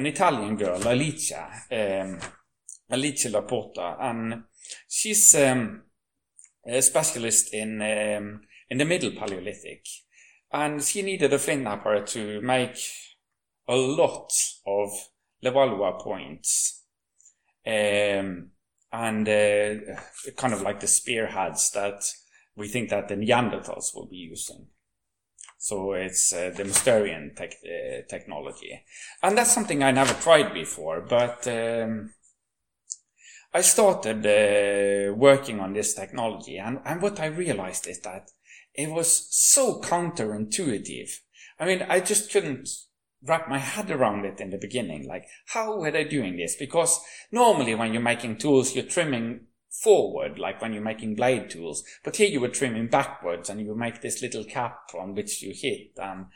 [0.00, 2.18] an Italian girl, Alicia, um,
[2.90, 4.44] Alicia Laporta, and
[4.88, 5.82] she's um,
[6.66, 9.84] a specialist in um, in the Middle Paleolithic,
[10.50, 12.78] and she needed a flint knapper to make
[13.68, 14.32] a lot
[14.66, 14.88] of
[15.44, 16.84] Levallois points.
[17.66, 18.52] Um,
[18.92, 20.00] and uh,
[20.36, 22.02] kind of like the spearheads that
[22.56, 24.66] we think that the Neanderthals will be using.
[25.62, 28.82] So it's uh, the Mousterian tech, uh, technology.
[29.22, 32.14] And that's something I never tried before, but um,
[33.52, 38.30] I started uh, working on this technology and, and what I realized is that
[38.72, 41.10] it was so counterintuitive.
[41.58, 42.66] I mean, I just couldn't
[43.22, 45.06] wrap my head around it in the beginning.
[45.06, 46.56] Like, how were they doing this?
[46.56, 51.84] Because normally when you're making tools, you're trimming forward, like when you're making blade tools.
[52.04, 55.52] But here you were trimming backwards and you make this little cap on which you
[55.54, 55.92] hit.
[55.96, 56.26] And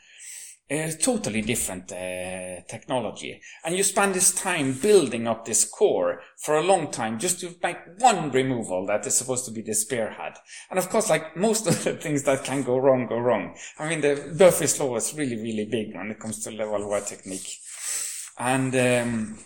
[0.69, 3.39] a totally different uh, technology.
[3.63, 7.55] And you spend this time building up this core for a long time just to
[7.61, 10.33] make one removal that is supposed to be the spearhead.
[10.71, 13.55] And of course, like most of the things that can go wrong, go wrong.
[13.77, 17.07] I mean, the Murphy's law is really, really big when it comes to level Levallois
[17.07, 17.59] technique.
[18.39, 19.39] And, um,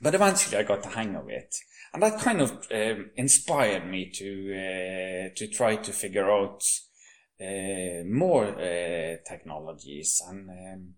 [0.00, 1.56] but eventually I got the hang of it.
[1.94, 6.62] And that kind of um, inspired me to, uh, to try to figure out
[7.40, 10.22] uh, more uh, technologies.
[10.26, 10.94] And um,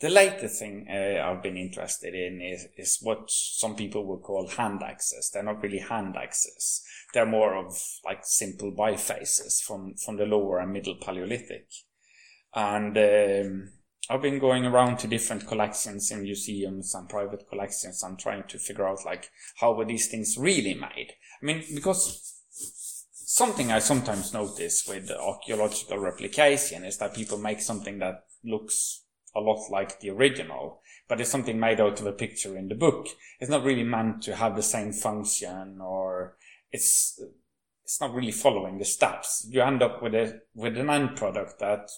[0.00, 4.48] the later thing uh, I've been interested in is, is what some people would call
[4.48, 5.30] hand axes.
[5.32, 6.82] They're not really hand axes.
[7.14, 11.66] They're more of like simple bifaces from, from the lower and middle Paleolithic.
[12.54, 13.72] And um,
[14.10, 18.58] I've been going around to different collections in museums and private collections and trying to
[18.58, 21.12] figure out like how were these things really made.
[21.40, 22.40] I mean, because
[23.12, 29.04] something I sometimes notice with archaeological replication is that people make something that looks
[29.36, 32.74] a lot like the original, but it's something made out of a picture in the
[32.74, 33.06] book.
[33.38, 36.36] It's not really meant to have the same function or
[36.72, 37.22] it's,
[37.84, 39.46] it's not really following the steps.
[39.48, 41.90] You end up with a, with an end product that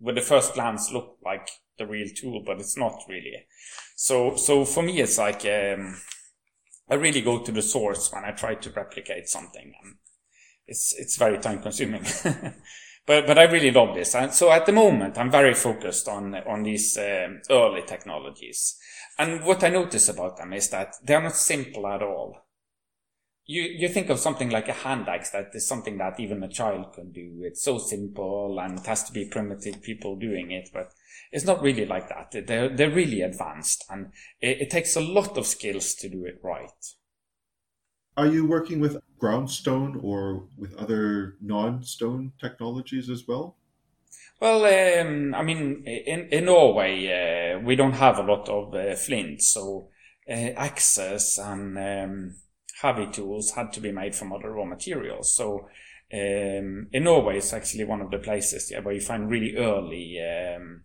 [0.00, 3.46] with the first glance look like the real tool, but it's not really.
[3.96, 6.00] So, so for me, it's like, um,
[6.90, 9.72] I really go to the source when I try to replicate something.
[9.82, 9.96] And
[10.66, 12.04] it's it's very time consuming.
[13.06, 14.14] but but I really love this.
[14.14, 18.78] And so at the moment, I'm very focused on on these um, early technologies.
[19.18, 22.36] And what I notice about them is that they're not simple at all.
[23.50, 26.48] You you think of something like a hand axe that is something that even a
[26.48, 27.40] child can do.
[27.40, 30.92] It's so simple and it has to be primitive people doing it, but
[31.32, 32.46] it's not really like that.
[32.46, 36.40] They're they're really advanced, and it, it takes a lot of skills to do it
[36.44, 36.70] right.
[38.18, 43.56] Are you working with groundstone or with other non-stone technologies as well?
[44.40, 48.94] Well, um, I mean, in, in Norway, uh, we don't have a lot of uh,
[48.94, 49.88] flint, so
[50.28, 52.36] uh, axes and um,
[52.80, 55.34] heavy tools had to be made from other raw materials.
[55.34, 55.68] So
[56.12, 60.18] um, in Norway, it's actually one of the places yeah, where you find really early
[60.20, 60.82] um,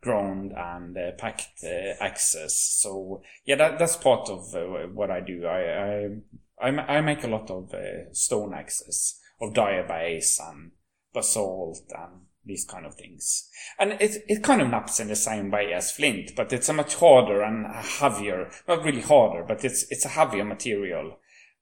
[0.00, 2.58] ground and uh, pecked uh, axes.
[2.80, 5.46] So yeah, that, that's part of uh, what I do.
[5.46, 6.08] I, I
[6.58, 10.72] I, I make a lot of uh, stone axes of diabase and
[11.12, 13.50] basalt and these kind of things.
[13.78, 16.72] And it, it kind of knaps in the same way as flint, but it's a
[16.72, 21.18] much harder and heavier, not really harder, but it's, it's a heavier material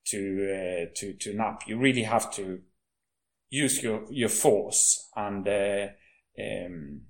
[0.07, 1.67] to, uh, to, to knap.
[1.67, 2.61] You really have to
[3.49, 5.87] use your, your force and, uh,
[6.39, 7.01] um,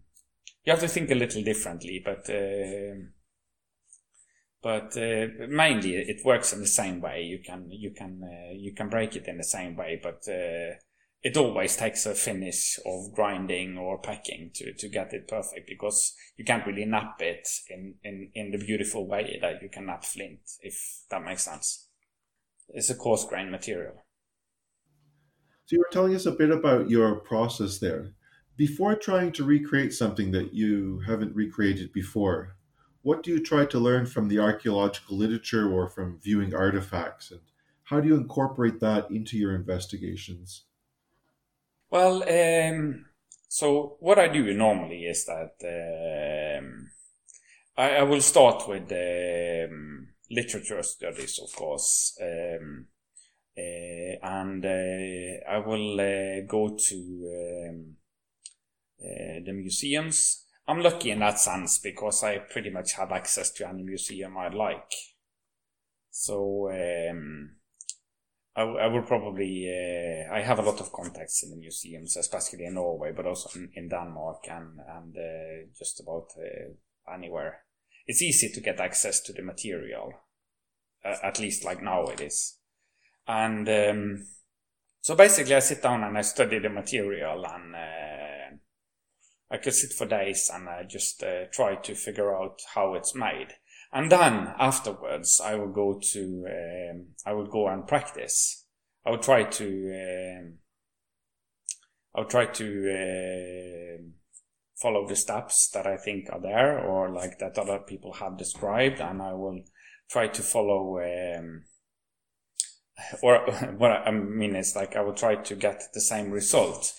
[0.63, 2.95] you have to think a little differently, but, uh,
[4.63, 7.21] but mainly it works in the same way.
[7.21, 10.73] You can you can uh, you can break it in the same way, but uh,
[11.25, 16.13] it always takes a finish of grinding or pecking to, to get it perfect because
[16.37, 20.05] you can't really knap it in, in, in the beautiful way that you can knap
[20.05, 21.84] flint, if that makes sense.
[22.69, 24.05] It's a coarse grain material.
[25.65, 28.11] So you were telling us a bit about your process there.
[28.57, 32.55] Before trying to recreate something that you haven't recreated before,
[33.01, 37.31] what do you try to learn from the archaeological literature or from viewing artifacts?
[37.31, 37.41] And
[37.83, 40.63] how do you incorporate that into your investigations?
[41.89, 43.05] Well, um,
[43.47, 46.89] so what I do normally is that um,
[47.77, 52.87] I, I, will start with um, literature studies, of course, um,
[53.57, 57.95] uh, and uh, I will uh, go to um,
[58.99, 60.45] the museums.
[60.67, 64.49] I'm lucky in that sense because I pretty much have access to any museum I
[64.49, 64.91] like.
[66.09, 67.51] So um,
[68.55, 69.69] I, I will probably.
[69.69, 73.49] Uh, I have a lot of contacts in the museums, especially in Norway, but also
[73.59, 77.65] in, in Denmark and and uh, just about uh, anywhere.
[78.05, 80.13] It's easy to get access to the material,
[81.03, 82.59] at least like now it is.
[83.27, 84.27] And um,
[85.01, 88.57] so basically, I sit down and I study the material, and uh,
[89.49, 93.15] I could sit for days and I just uh, try to figure out how it's
[93.15, 93.55] made
[93.95, 98.65] and then afterwards, I will go to, um, I will go and practice.
[99.05, 100.53] I will try to, um,
[102.13, 104.01] I will try to uh,
[104.81, 108.99] follow the steps that I think are there or like that other people have described,
[108.99, 109.61] and I will
[110.09, 110.99] try to follow.
[110.99, 111.63] Um,
[113.21, 113.39] or
[113.77, 116.93] what I mean is like I will try to get the same result.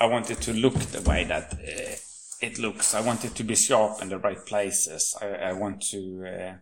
[0.00, 1.52] I want it to look the way that.
[1.54, 1.96] Uh,
[2.42, 2.94] it looks.
[2.94, 5.16] I want it to be sharp in the right places.
[5.22, 6.54] I, I want to uh,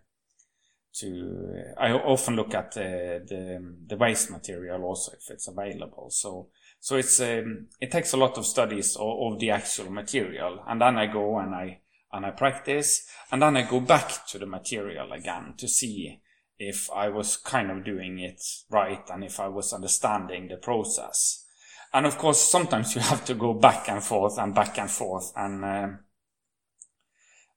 [0.96, 1.62] to.
[1.78, 6.10] I often look at the, the, the waste material also if it's available.
[6.10, 6.48] So
[6.80, 10.80] so it's um, it takes a lot of studies of, of, the actual material, and
[10.80, 11.80] then I go and I
[12.12, 16.20] and I practice, and then I go back to the material again to see
[16.58, 21.46] if I was kind of doing it right and if I was understanding the process.
[21.92, 25.32] And of course, sometimes you have to go back and forth and back and forth.
[25.36, 25.88] And, uh,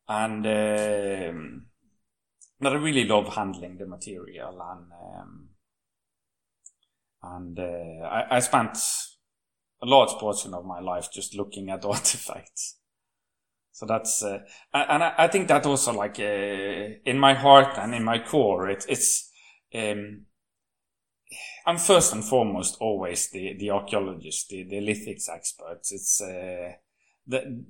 [0.08, 1.34] and, uh,
[2.60, 5.50] but I really love handling the material and, um,
[7.22, 8.78] and, uh, I, I spent
[9.84, 12.78] a large portion of my life just looking at artifacts.
[13.72, 14.40] So that's, uh,
[14.74, 18.86] and I, think that also like, uh, in my heart and in my core, it,
[18.88, 19.32] it's,
[19.74, 20.26] um,
[21.66, 25.92] I'm first and foremost always the, the archaeologist, the, the lithics experts.
[25.92, 26.74] It's, uh,
[27.26, 27.64] the,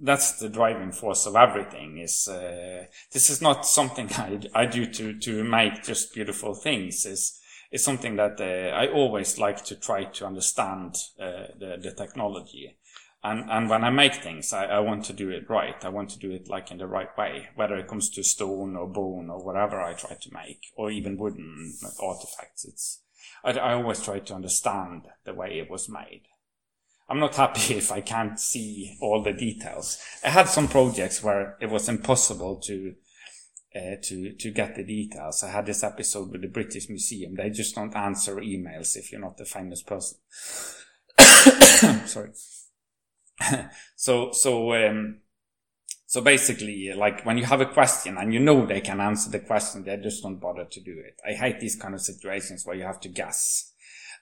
[0.00, 4.84] that's the driving force of everything is, uh, this is not something I, I do
[4.84, 7.06] to, to make just beautiful things.
[7.06, 7.40] It's,
[7.70, 12.78] it's something that uh, I always like to try to understand uh, the, the technology.
[13.22, 15.84] And, and when I make things, I, I want to do it right.
[15.84, 18.76] I want to do it like in the right way, whether it comes to stone
[18.76, 22.64] or bone or whatever I try to make, or even wooden artifacts.
[22.64, 23.02] It's,
[23.44, 26.22] I, I always try to understand the way it was made.
[27.08, 29.98] I'm not happy if I can't see all the details.
[30.24, 32.94] I had some projects where it was impossible to
[33.78, 35.44] uh, to to get the details.
[35.44, 37.34] I had this episode with the British Museum.
[37.34, 40.18] They just don't answer emails if you're not a famous person.
[42.06, 42.30] Sorry.
[43.96, 45.18] so so um,
[46.06, 49.40] so basically, like when you have a question and you know they can answer the
[49.40, 51.20] question, they just don't bother to do it.
[51.26, 53.72] I hate these kind of situations where you have to guess.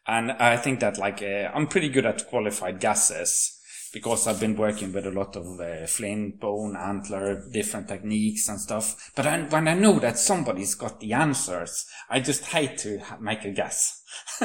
[0.04, 3.55] And I think that like, uh, I'm pretty good at qualified guesses
[3.92, 8.60] because I've been working with a lot of uh, flint, bone, antler, different techniques and
[8.60, 9.12] stuff.
[9.14, 13.44] But I, when I know that somebody's got the answers, I just hate to make
[13.44, 14.02] a guess.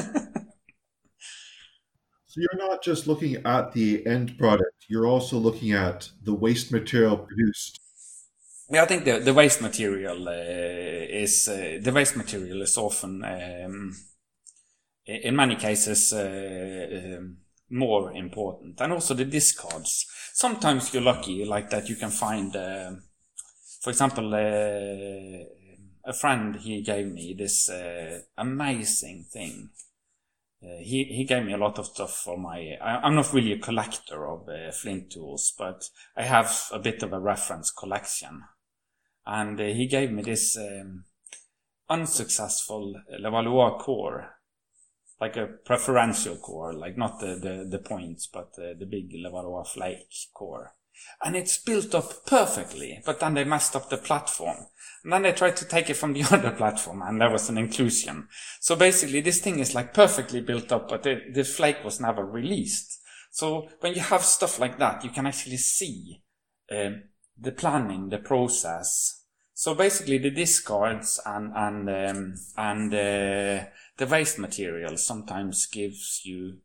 [2.31, 6.71] So you're not just looking at the end product, you're also looking at the waste
[6.71, 7.77] material produced.
[8.69, 13.21] Yeah, I think the, the waste material uh, is uh, the waste material is often,
[13.25, 13.97] um,
[15.05, 17.35] in many cases, uh, um,
[17.71, 20.05] more important, and also the discards.
[20.33, 23.03] Sometimes you're lucky, like that, you can find, um,
[23.81, 25.45] for example, uh,
[26.03, 29.69] a friend he gave me this uh, amazing thing
[30.63, 32.77] uh, he he gave me a lot of stuff for my.
[32.79, 37.01] I, am not really a collector of uh, flint tools, but I have a bit
[37.01, 38.43] of a reference collection,
[39.25, 41.05] and uh, he gave me this um,
[41.89, 44.35] unsuccessful Levallois core,
[45.21, 50.11] like a preferential core, like not the the, the points, but the big Levallois flake
[50.33, 50.73] core.
[51.23, 54.67] and it's built up perfectly, but then they messed up the platform.
[55.03, 57.57] And then they tried to take it from the other platform and there was an
[57.57, 58.27] inclusion.
[58.59, 62.25] So basically this thing is like perfectly built up, but the, the flake was never
[62.25, 62.99] released.
[63.31, 66.21] So when you have stuff like that, you can actually see
[66.71, 67.03] um,
[67.39, 69.20] the planning, the process.
[69.61, 76.57] So basically the discards and, and, um, and uh, the waste material sometimes gives you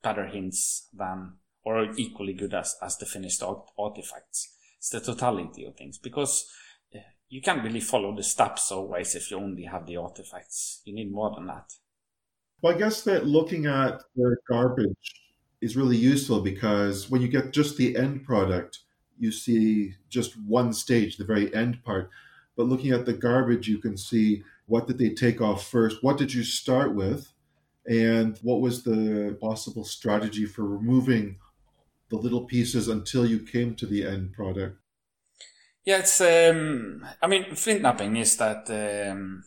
[0.00, 4.54] better hints than or equally good as, as the finished art- artifacts.
[4.78, 6.48] It's the totality of things because
[6.94, 10.82] uh, you can't really follow the steps always if you only have the artifacts.
[10.84, 11.72] You need more than that.
[12.62, 15.14] Well, I guess that looking at the garbage
[15.60, 18.78] is really useful because when you get just the end product,
[19.20, 22.10] you see just one stage, the very end part.
[22.56, 26.02] But looking at the garbage, you can see what did they take off first?
[26.02, 27.32] What did you start with?
[27.86, 31.38] And what was the possible strategy for removing
[32.08, 34.78] the little pieces until you came to the end product?
[35.84, 36.20] Yeah, it's.
[36.20, 39.42] Um, I mean, flint knapping is that um,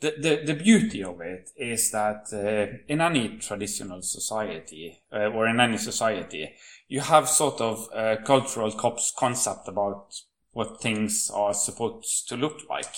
[0.00, 5.46] the, the the beauty of it is that uh, in any traditional society uh, or
[5.46, 6.54] in any society,
[6.88, 10.14] you have sort of a cultural concept about
[10.52, 12.94] what things are supposed to look like,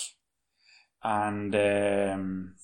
[1.02, 2.54] and um,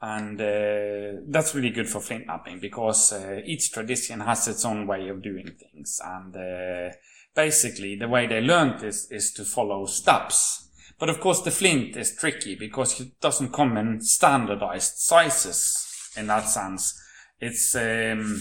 [0.00, 4.86] and uh, that's really good for flint knapping because uh, each tradition has its own
[4.86, 6.00] way of doing things.
[6.02, 6.94] And uh,
[7.34, 10.69] basically the way they learned is is to follow steps
[11.00, 16.28] but of course the flint is tricky because it doesn't come in standardized sizes in
[16.28, 17.00] that sense
[17.40, 18.40] it's um,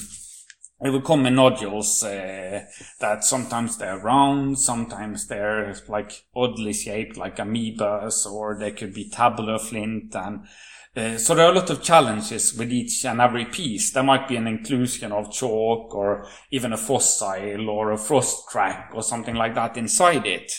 [0.82, 2.64] it will come in nodules uh,
[3.02, 9.10] that sometimes they're round, sometimes they're like oddly shaped, like amoebas, or they could be
[9.10, 10.48] tabular flint, and
[10.96, 13.92] uh, so there are a lot of challenges with each and every piece.
[13.92, 18.92] There might be an inclusion of chalk or even a fossil or a frost crack
[18.94, 20.52] or something like that inside it.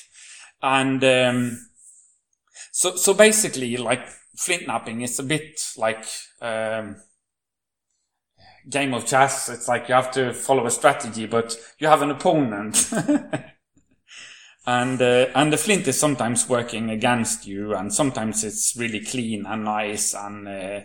[0.63, 1.70] And um,
[2.81, 6.03] so, so basically, like flint knapping is a bit like
[6.41, 6.97] um,
[8.71, 9.51] game of chess.
[9.51, 12.91] It's like you have to follow a strategy, but you have an opponent.
[14.67, 19.45] and uh, and the flint is sometimes working against you, and sometimes it's really clean
[19.45, 20.81] and nice, and uh,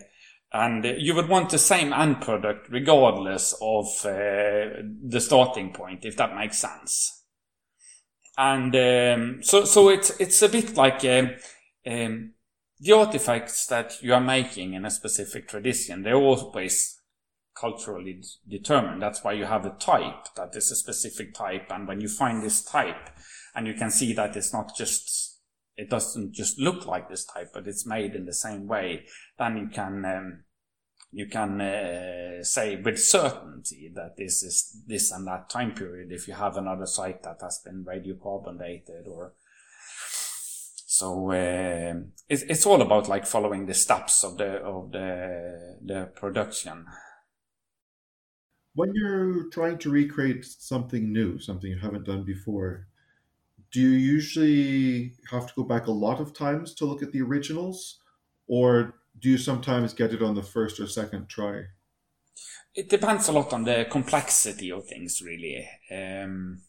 [0.52, 6.18] and you would want the same end product regardless of uh, the starting point, if
[6.18, 7.24] that makes sense.
[8.36, 11.30] And um, so so it's it's a bit like um,
[11.86, 12.32] um,
[12.78, 16.02] the artifacts that you are making in a specific tradition.
[16.02, 17.00] They're always
[17.58, 19.00] culturally determined.
[19.00, 22.42] That's why you have a type that is a specific type, and when you find
[22.42, 23.10] this type
[23.54, 25.26] and you can see that it's not just
[25.76, 29.04] it doesn't just look like this type, but it's made in the same way.
[29.38, 30.44] Then you can um,
[31.12, 36.12] you can uh, say with certainty that this is this and that time period.
[36.12, 39.34] If you have another site that has been radiocarbon dated, or
[40.98, 41.94] so uh,
[42.28, 46.86] it's it's all about like following the steps of the of the the production.
[48.74, 52.88] When you're trying to recreate something new, something you haven't done before,
[53.72, 57.22] do you usually have to go back a lot of times to look at the
[57.22, 58.00] originals?
[58.46, 61.64] Or do you sometimes get it on the first or second try?
[62.74, 65.68] It depends a lot on the complexity of things really.
[65.90, 66.62] Um,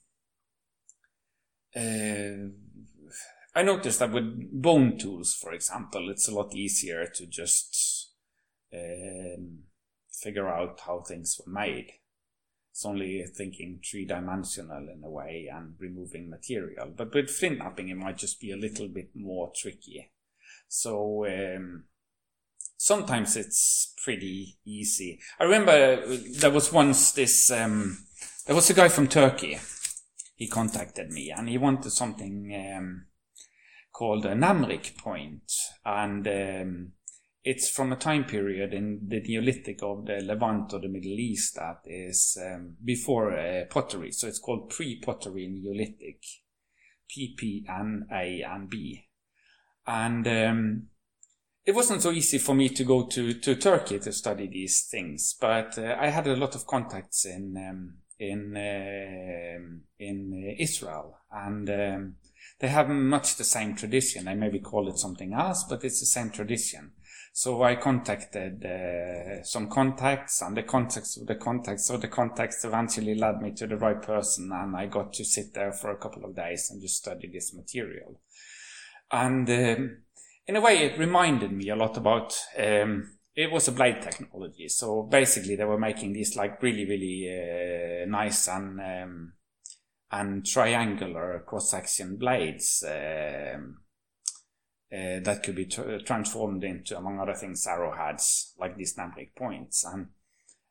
[1.75, 2.49] uh,
[3.57, 8.11] i noticed that with bone tools for example it's a lot easier to just
[8.73, 9.59] um,
[10.11, 11.91] figure out how things were made
[12.77, 16.93] it's only thinking three dimensional in a way and removing material.
[16.95, 20.11] But with flint knapping, it might just be a little bit more tricky.
[20.67, 21.85] So, um,
[22.77, 25.19] sometimes it's pretty easy.
[25.39, 26.05] I remember
[26.37, 27.97] there was once this, um,
[28.45, 29.57] there was a guy from Turkey.
[30.35, 33.06] He contacted me and he wanted something, um,
[33.97, 34.93] called a Nemrik.
[35.85, 36.91] And, um,
[37.47, 41.55] it's from a time period in the Neolithic of the Levant or the Middle East
[41.55, 44.11] that is um, before uh, pottery.
[44.11, 46.21] So it's called pre-pottery Neolithic,
[47.09, 49.05] PPNB.
[49.87, 50.87] And um,
[51.65, 55.33] it wasn't so easy for me to go to, to Turkey to study these things,
[55.39, 59.59] but uh, I had a lot of contacts in um, in uh,
[59.99, 62.15] in Israel, and um,
[62.59, 64.25] they have much the same tradition.
[64.25, 66.91] They maybe call it something else, but it's the same tradition.
[67.37, 72.65] So I contacted uh, some contacts and the contacts of the contacts of the contacts
[72.65, 75.97] eventually led me to the right person and I got to sit there for a
[75.97, 78.19] couple of days and just study this material.
[79.11, 79.97] And um,
[80.47, 84.67] in a way it reminded me a lot about, um, it was a blade technology.
[84.67, 89.33] So basically they were making these like really, really uh, nice and um,
[90.11, 93.79] and triangular cross-section blades um,
[94.91, 99.83] uh, that could be t- transformed into, among other things, arrowheads like these Nemrik points.
[99.83, 100.07] And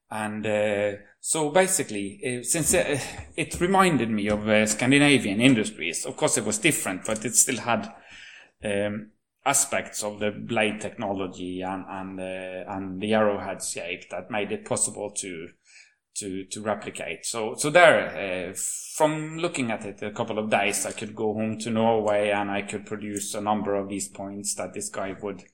[0.09, 2.99] and uh, so basically, uh, since uh,
[3.37, 7.59] it reminded me of uh, Scandinavian industries, of course it was different, but it still
[7.59, 7.93] had
[8.65, 9.11] um,
[9.45, 14.65] aspects of the blade technology and and uh, and the arrowhead shape that made it
[14.65, 15.49] possible to
[16.19, 17.25] to to replicate.
[17.27, 18.55] So so there, uh,
[18.97, 22.51] from looking at it a couple of days, I could go home to Norway and
[22.51, 25.45] I could produce a number of these points that this guy would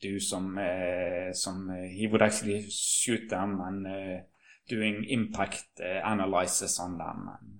[0.00, 4.22] do some uh, some uh, he would actually shoot them and uh,
[4.68, 7.50] doing impact analysis on them and,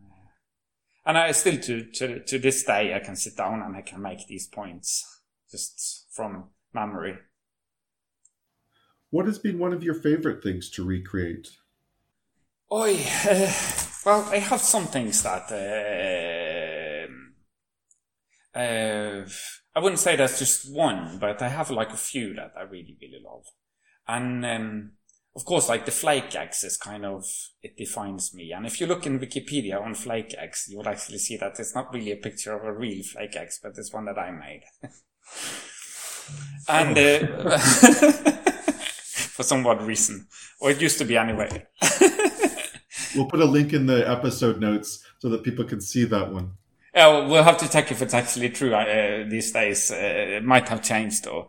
[1.06, 4.02] and I still to, to to this day I can sit down and I can
[4.02, 7.18] make these points just from memory.
[9.10, 11.48] What has been one of your favorite things to recreate?
[12.74, 13.52] Oi, uh,
[14.06, 17.06] well, I have some things that uh,
[18.58, 19.26] uh,
[19.76, 22.96] I wouldn't say that's just one, but I have like a few that I really,
[22.98, 23.44] really love.
[24.08, 24.92] And, um,
[25.36, 27.26] of course, like the flake axe is kind of,
[27.62, 28.52] it defines me.
[28.52, 31.74] And if you look in Wikipedia on flake axe, you will actually see that it's
[31.74, 34.62] not really a picture of a real flake axe, but it's one that I made.
[36.70, 37.58] and, uh,
[39.32, 40.26] for some odd reason.
[40.58, 41.66] Or it used to be anyway.
[43.14, 46.52] we'll put a link in the episode notes so that people can see that one.
[46.94, 49.90] Yeah, well, have to check if it's actually true uh, these days.
[49.90, 51.48] Uh, it might have changed though.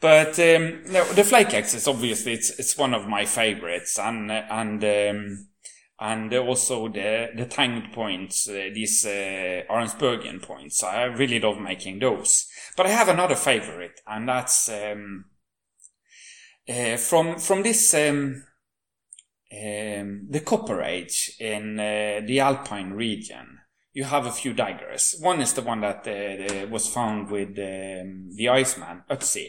[0.00, 4.30] But um, no, the flake axe is obviously it's it's one of my favorites, and
[4.30, 5.46] and um,
[5.98, 10.82] and also the the tanged points, uh, these uh, Ahrensburgian points.
[10.82, 12.48] I really love making those.
[12.76, 15.24] But I have another favorite, and that's um,
[16.68, 17.94] uh, from from this.
[19.52, 23.58] Um, um, the Copper Age in uh, the Alpine region
[23.92, 25.16] you have a few daggers.
[25.20, 29.48] One is the one that uh, was found with um, the Iceman, Ötzi.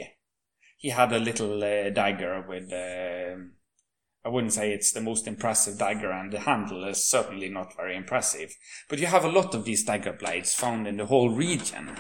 [0.78, 3.41] He had a little uh, dagger with, uh,
[4.26, 7.95] I wouldn't say it's the most impressive dagger, and the handle is certainly not very
[7.95, 8.54] impressive.
[8.89, 11.97] But you have a lot of these dagger blades found in the whole region.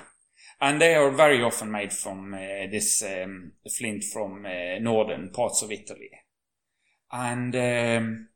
[0.59, 2.37] And they are very often made from uh,
[2.69, 6.11] this um, flint from uh, northern parts of Italy.
[7.15, 8.27] And um,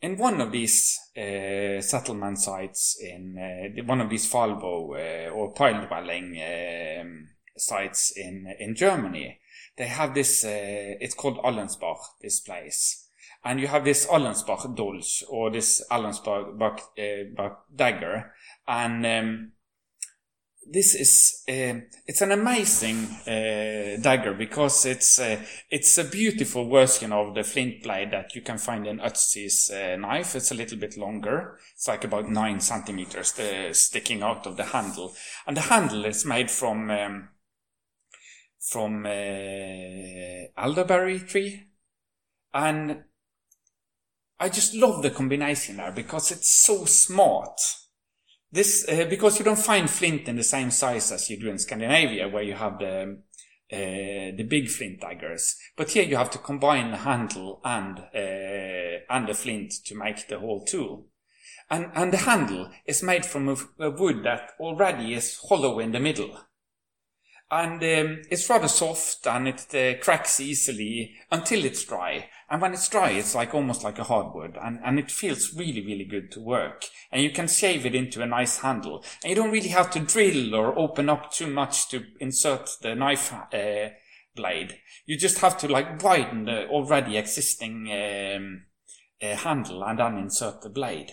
[0.00, 5.52] in one of these uh, settlement sites in uh, one of these Pfahlbau uh, or
[5.52, 9.40] pile dwelling um, sites in in Germany,
[9.76, 10.44] they have this.
[10.44, 11.98] Uh, it's called Allensbach.
[12.22, 13.08] This place,
[13.44, 18.34] and you have this Allensbach dolch or this Allensbach uh, dagger,
[18.68, 19.52] and um,
[20.70, 25.40] this is uh, it's an amazing uh, dagger because it's uh,
[25.70, 29.96] it's a beautiful version of the flint blade that you can find in Ötzi's uh,
[29.96, 30.34] knife.
[30.36, 31.58] It's a little bit longer.
[31.74, 33.34] It's like about nine centimeters
[33.72, 35.14] sticking out of the handle,
[35.46, 37.28] and the handle is made from um,
[38.60, 41.68] from uh, elderberry tree,
[42.52, 43.04] and
[44.38, 47.60] I just love the combination there because it's so smart
[48.50, 51.58] this uh, because you don't find flint in the same size as you do in
[51.58, 53.18] Scandinavia, where you have the
[53.70, 55.56] uh, the big flint daggers.
[55.76, 60.28] But here you have to combine the handle and uh, and the flint to make
[60.28, 61.06] the whole tool.
[61.70, 65.92] And and the handle is made from a, a wood that already is hollow in
[65.92, 66.38] the middle
[67.50, 72.28] and um, it's rather soft and it uh, cracks easily until it's dry.
[72.50, 75.84] And when it's dry, it's like almost like a hardwood, and, and it feels really,
[75.84, 76.86] really good to work.
[77.12, 80.00] And you can shave it into a nice handle, and you don't really have to
[80.00, 83.90] drill or open up too much to insert the knife uh,
[84.34, 84.78] blade.
[85.04, 88.62] You just have to like widen the already existing um,
[89.22, 91.10] uh, handle and then insert the blade.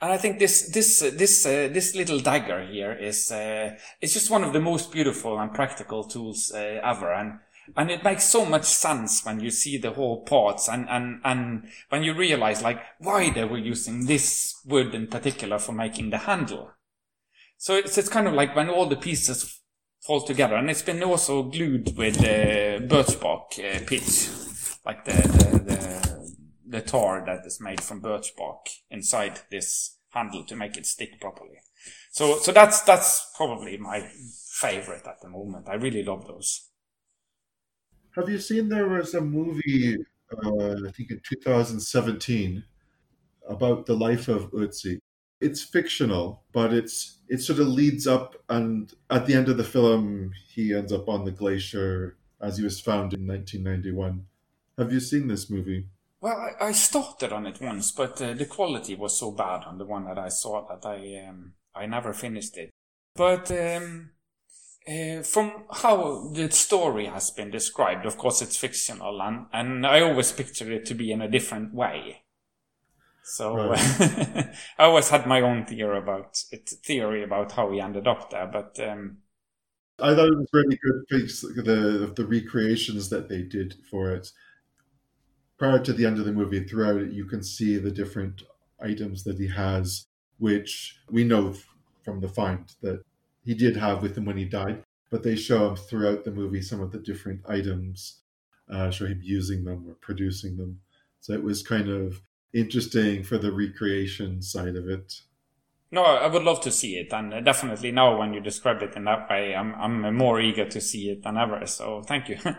[0.00, 4.14] And I think this this uh, this uh, this little dagger here is uh, is
[4.14, 7.38] just one of the most beautiful and practical tools uh, ever, and
[7.76, 11.68] and it makes so much sense when you see the whole parts and and and
[11.88, 16.18] when you realize like why they were using this wood in particular for making the
[16.18, 16.72] handle.
[17.58, 19.60] So it's it's kind of like when all the pieces
[20.00, 24.28] fall together, and it's been also glued with uh, birch bark uh, pitch,
[24.84, 26.10] like the the, the
[26.66, 31.20] the tar that is made from birch bark inside this handle to make it stick
[31.20, 31.58] properly.
[32.12, 34.08] So, so that's, that's probably my
[34.52, 35.68] favorite at the moment.
[35.68, 36.69] I really love those.
[38.16, 39.96] Have you seen there was a movie,
[40.32, 42.64] uh, I think in 2017,
[43.48, 44.98] about the life of Ötzi?
[45.40, 49.64] It's fictional, but it's it sort of leads up, and at the end of the
[49.64, 54.26] film, he ends up on the glacier as he was found in 1991.
[54.76, 55.86] Have you seen this movie?
[56.20, 59.78] Well, I, I started on it once, but uh, the quality was so bad on
[59.78, 62.70] the one that I saw that I um, I never finished it.
[63.14, 64.10] But um,
[64.88, 70.00] uh, from how the story has been described, of course it's fictional, and, and I
[70.00, 72.22] always picture it to be in a different way.
[73.22, 73.78] So right.
[74.78, 78.46] I always had my own theory about it, theory about how he ended up there,
[78.46, 79.18] but um,
[80.00, 84.30] I thought it was really good piece the the recreations that they did for it.
[85.58, 88.42] Prior to the end of the movie, throughout it, you can see the different
[88.80, 90.06] items that he has,
[90.38, 91.54] which we know
[92.02, 93.02] from the find that
[93.42, 94.82] he did have with him when he died.
[95.10, 98.20] But they show him throughout the movie some of the different items,
[98.72, 100.80] uh, show him using them or producing them.
[101.20, 102.20] So it was kind of
[102.52, 105.20] interesting for the recreation side of it.
[105.92, 109.04] No, I would love to see it, and definitely now when you describe it in
[109.04, 111.66] that way, I'm I'm more eager to see it than ever.
[111.66, 112.38] So thank you.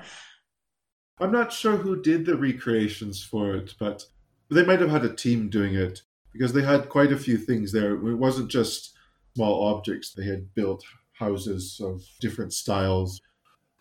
[1.19, 4.05] I'm not sure who did the recreations for it, but
[4.49, 6.01] they might have had a team doing it
[6.33, 7.93] because they had quite a few things there.
[7.93, 8.93] It wasn't just
[9.35, 13.21] small objects; they had built houses of different styles.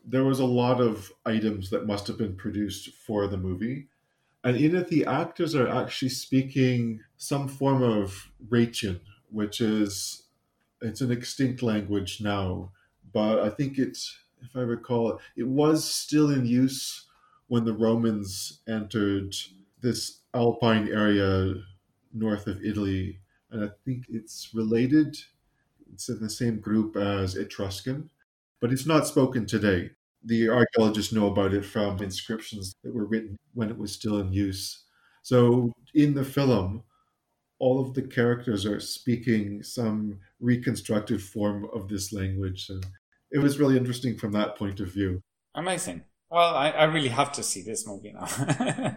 [0.05, 3.88] There was a lot of items that must have been produced for the movie.
[4.42, 10.24] And in it, the actors are actually speaking some form of Rhaetian, which is
[10.80, 12.72] it's an extinct language now,
[13.12, 17.07] but I think it's if I recall, it was still in use
[17.48, 19.34] when the Romans entered
[19.80, 21.55] this alpine area
[22.12, 23.20] north of Italy,
[23.51, 25.16] and I think it's related.
[25.93, 28.11] It's in the same group as Etruscan,
[28.61, 29.91] but it's not spoken today.
[30.24, 34.32] The archaeologists know about it from inscriptions that were written when it was still in
[34.32, 34.84] use.
[35.22, 36.82] So in the film,
[37.59, 42.68] all of the characters are speaking some reconstructed form of this language.
[42.68, 42.84] And
[43.30, 45.22] it was really interesting from that point of view.
[45.55, 46.03] Amazing.
[46.30, 48.97] Well, I, I really have to see this movie now.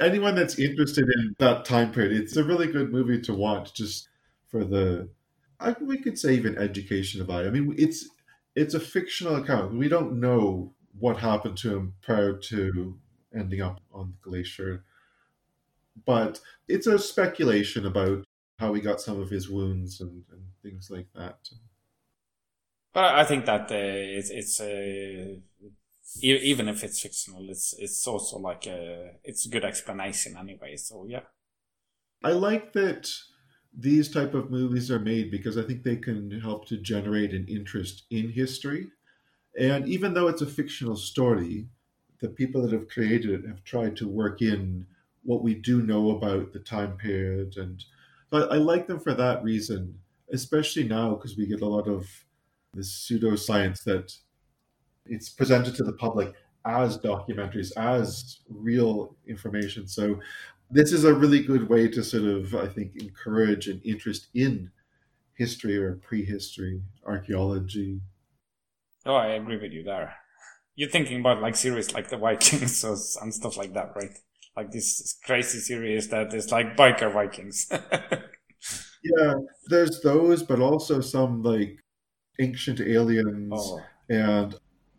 [0.00, 4.08] Anyone that's interested in that time period, it's a really good movie to watch just
[4.50, 5.08] for the,
[5.60, 7.48] I, we could say even education about it.
[7.48, 8.08] I mean, it's
[8.54, 9.74] it's a fictional account.
[9.74, 12.98] We don't know what happened to him prior to
[13.34, 14.84] ending up on the glacier
[16.04, 18.24] but it's a speculation about
[18.58, 21.48] how he got some of his wounds and, and things like that.
[22.92, 25.36] But I think that uh, it's it's uh,
[26.22, 30.76] even if it's fictional, it's it's also like a it's a good explanation anyway.
[30.76, 31.24] So yeah,
[32.24, 33.10] I like that
[33.76, 37.46] these type of movies are made because I think they can help to generate an
[37.46, 38.88] interest in history.
[39.58, 41.68] And even though it's a fictional story,
[42.20, 44.86] the people that have created it have tried to work in
[45.22, 47.56] what we do know about the time period.
[47.56, 47.84] And
[48.32, 49.98] I, I like them for that reason,
[50.32, 52.08] especially now because we get a lot of
[52.72, 54.16] this pseudoscience that
[55.06, 59.86] it's presented to the public as documentaries, as real information.
[59.86, 60.20] So
[60.70, 64.70] this is a really good way to sort of, I think, encourage an interest in
[65.34, 68.00] history or prehistory, archaeology.
[69.04, 70.14] Oh, I agree with you there.
[70.74, 72.84] You're thinking about like series like the Vikings
[73.20, 74.16] and stuff like that, right?
[74.56, 77.68] like this crazy series that is like biker Vikings.
[79.04, 79.34] yeah,
[79.66, 81.78] there's those, but also some like
[82.40, 83.80] ancient aliens oh.
[84.08, 84.54] and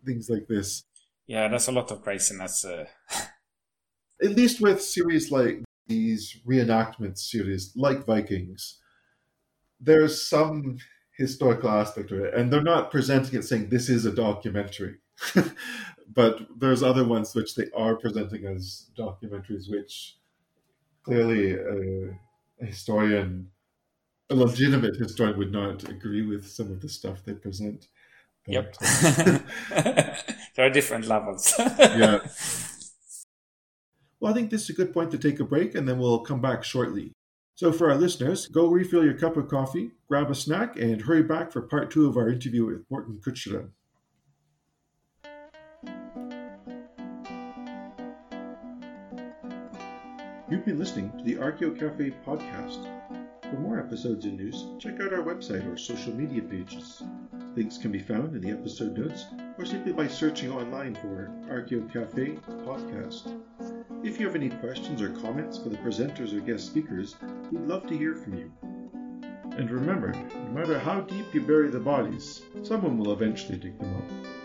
[0.06, 0.84] things like this.
[1.26, 2.64] Yeah, there's a lot of craziness.
[2.64, 2.86] Uh...
[4.22, 8.78] At least with series like these reenactment series, like Vikings,
[9.80, 10.78] there's some
[11.16, 14.96] historical aspect to it, and they're not presenting it saying this is a documentary.
[16.14, 20.16] but there's other ones which they are presenting as documentaries, which
[21.02, 22.10] clearly a,
[22.60, 23.50] a historian,
[24.30, 27.88] a legitimate historian, would not agree with some of the stuff they present.
[28.44, 29.38] But, yep, uh,
[30.54, 31.54] there are different levels.
[31.78, 32.20] yeah.
[34.20, 36.20] Well, I think this is a good point to take a break, and then we'll
[36.20, 37.12] come back shortly.
[37.54, 41.22] So, for our listeners, go refill your cup of coffee, grab a snack, and hurry
[41.22, 43.68] back for part two of our interview with Morten Kutschera.
[50.50, 52.82] You've been listening to the Archeo Cafe podcast.
[53.42, 57.02] For more episodes and news, check out our website or social media pages.
[57.54, 59.26] Links can be found in the episode notes
[59.58, 63.77] or simply by searching online for Archeo Cafe podcast.
[64.04, 67.16] If you have any questions or comments for the presenters or guest speakers,
[67.50, 68.52] we'd love to hear from you.
[69.56, 73.96] And remember, no matter how deep you bury the bodies, someone will eventually dig them
[73.96, 74.37] up.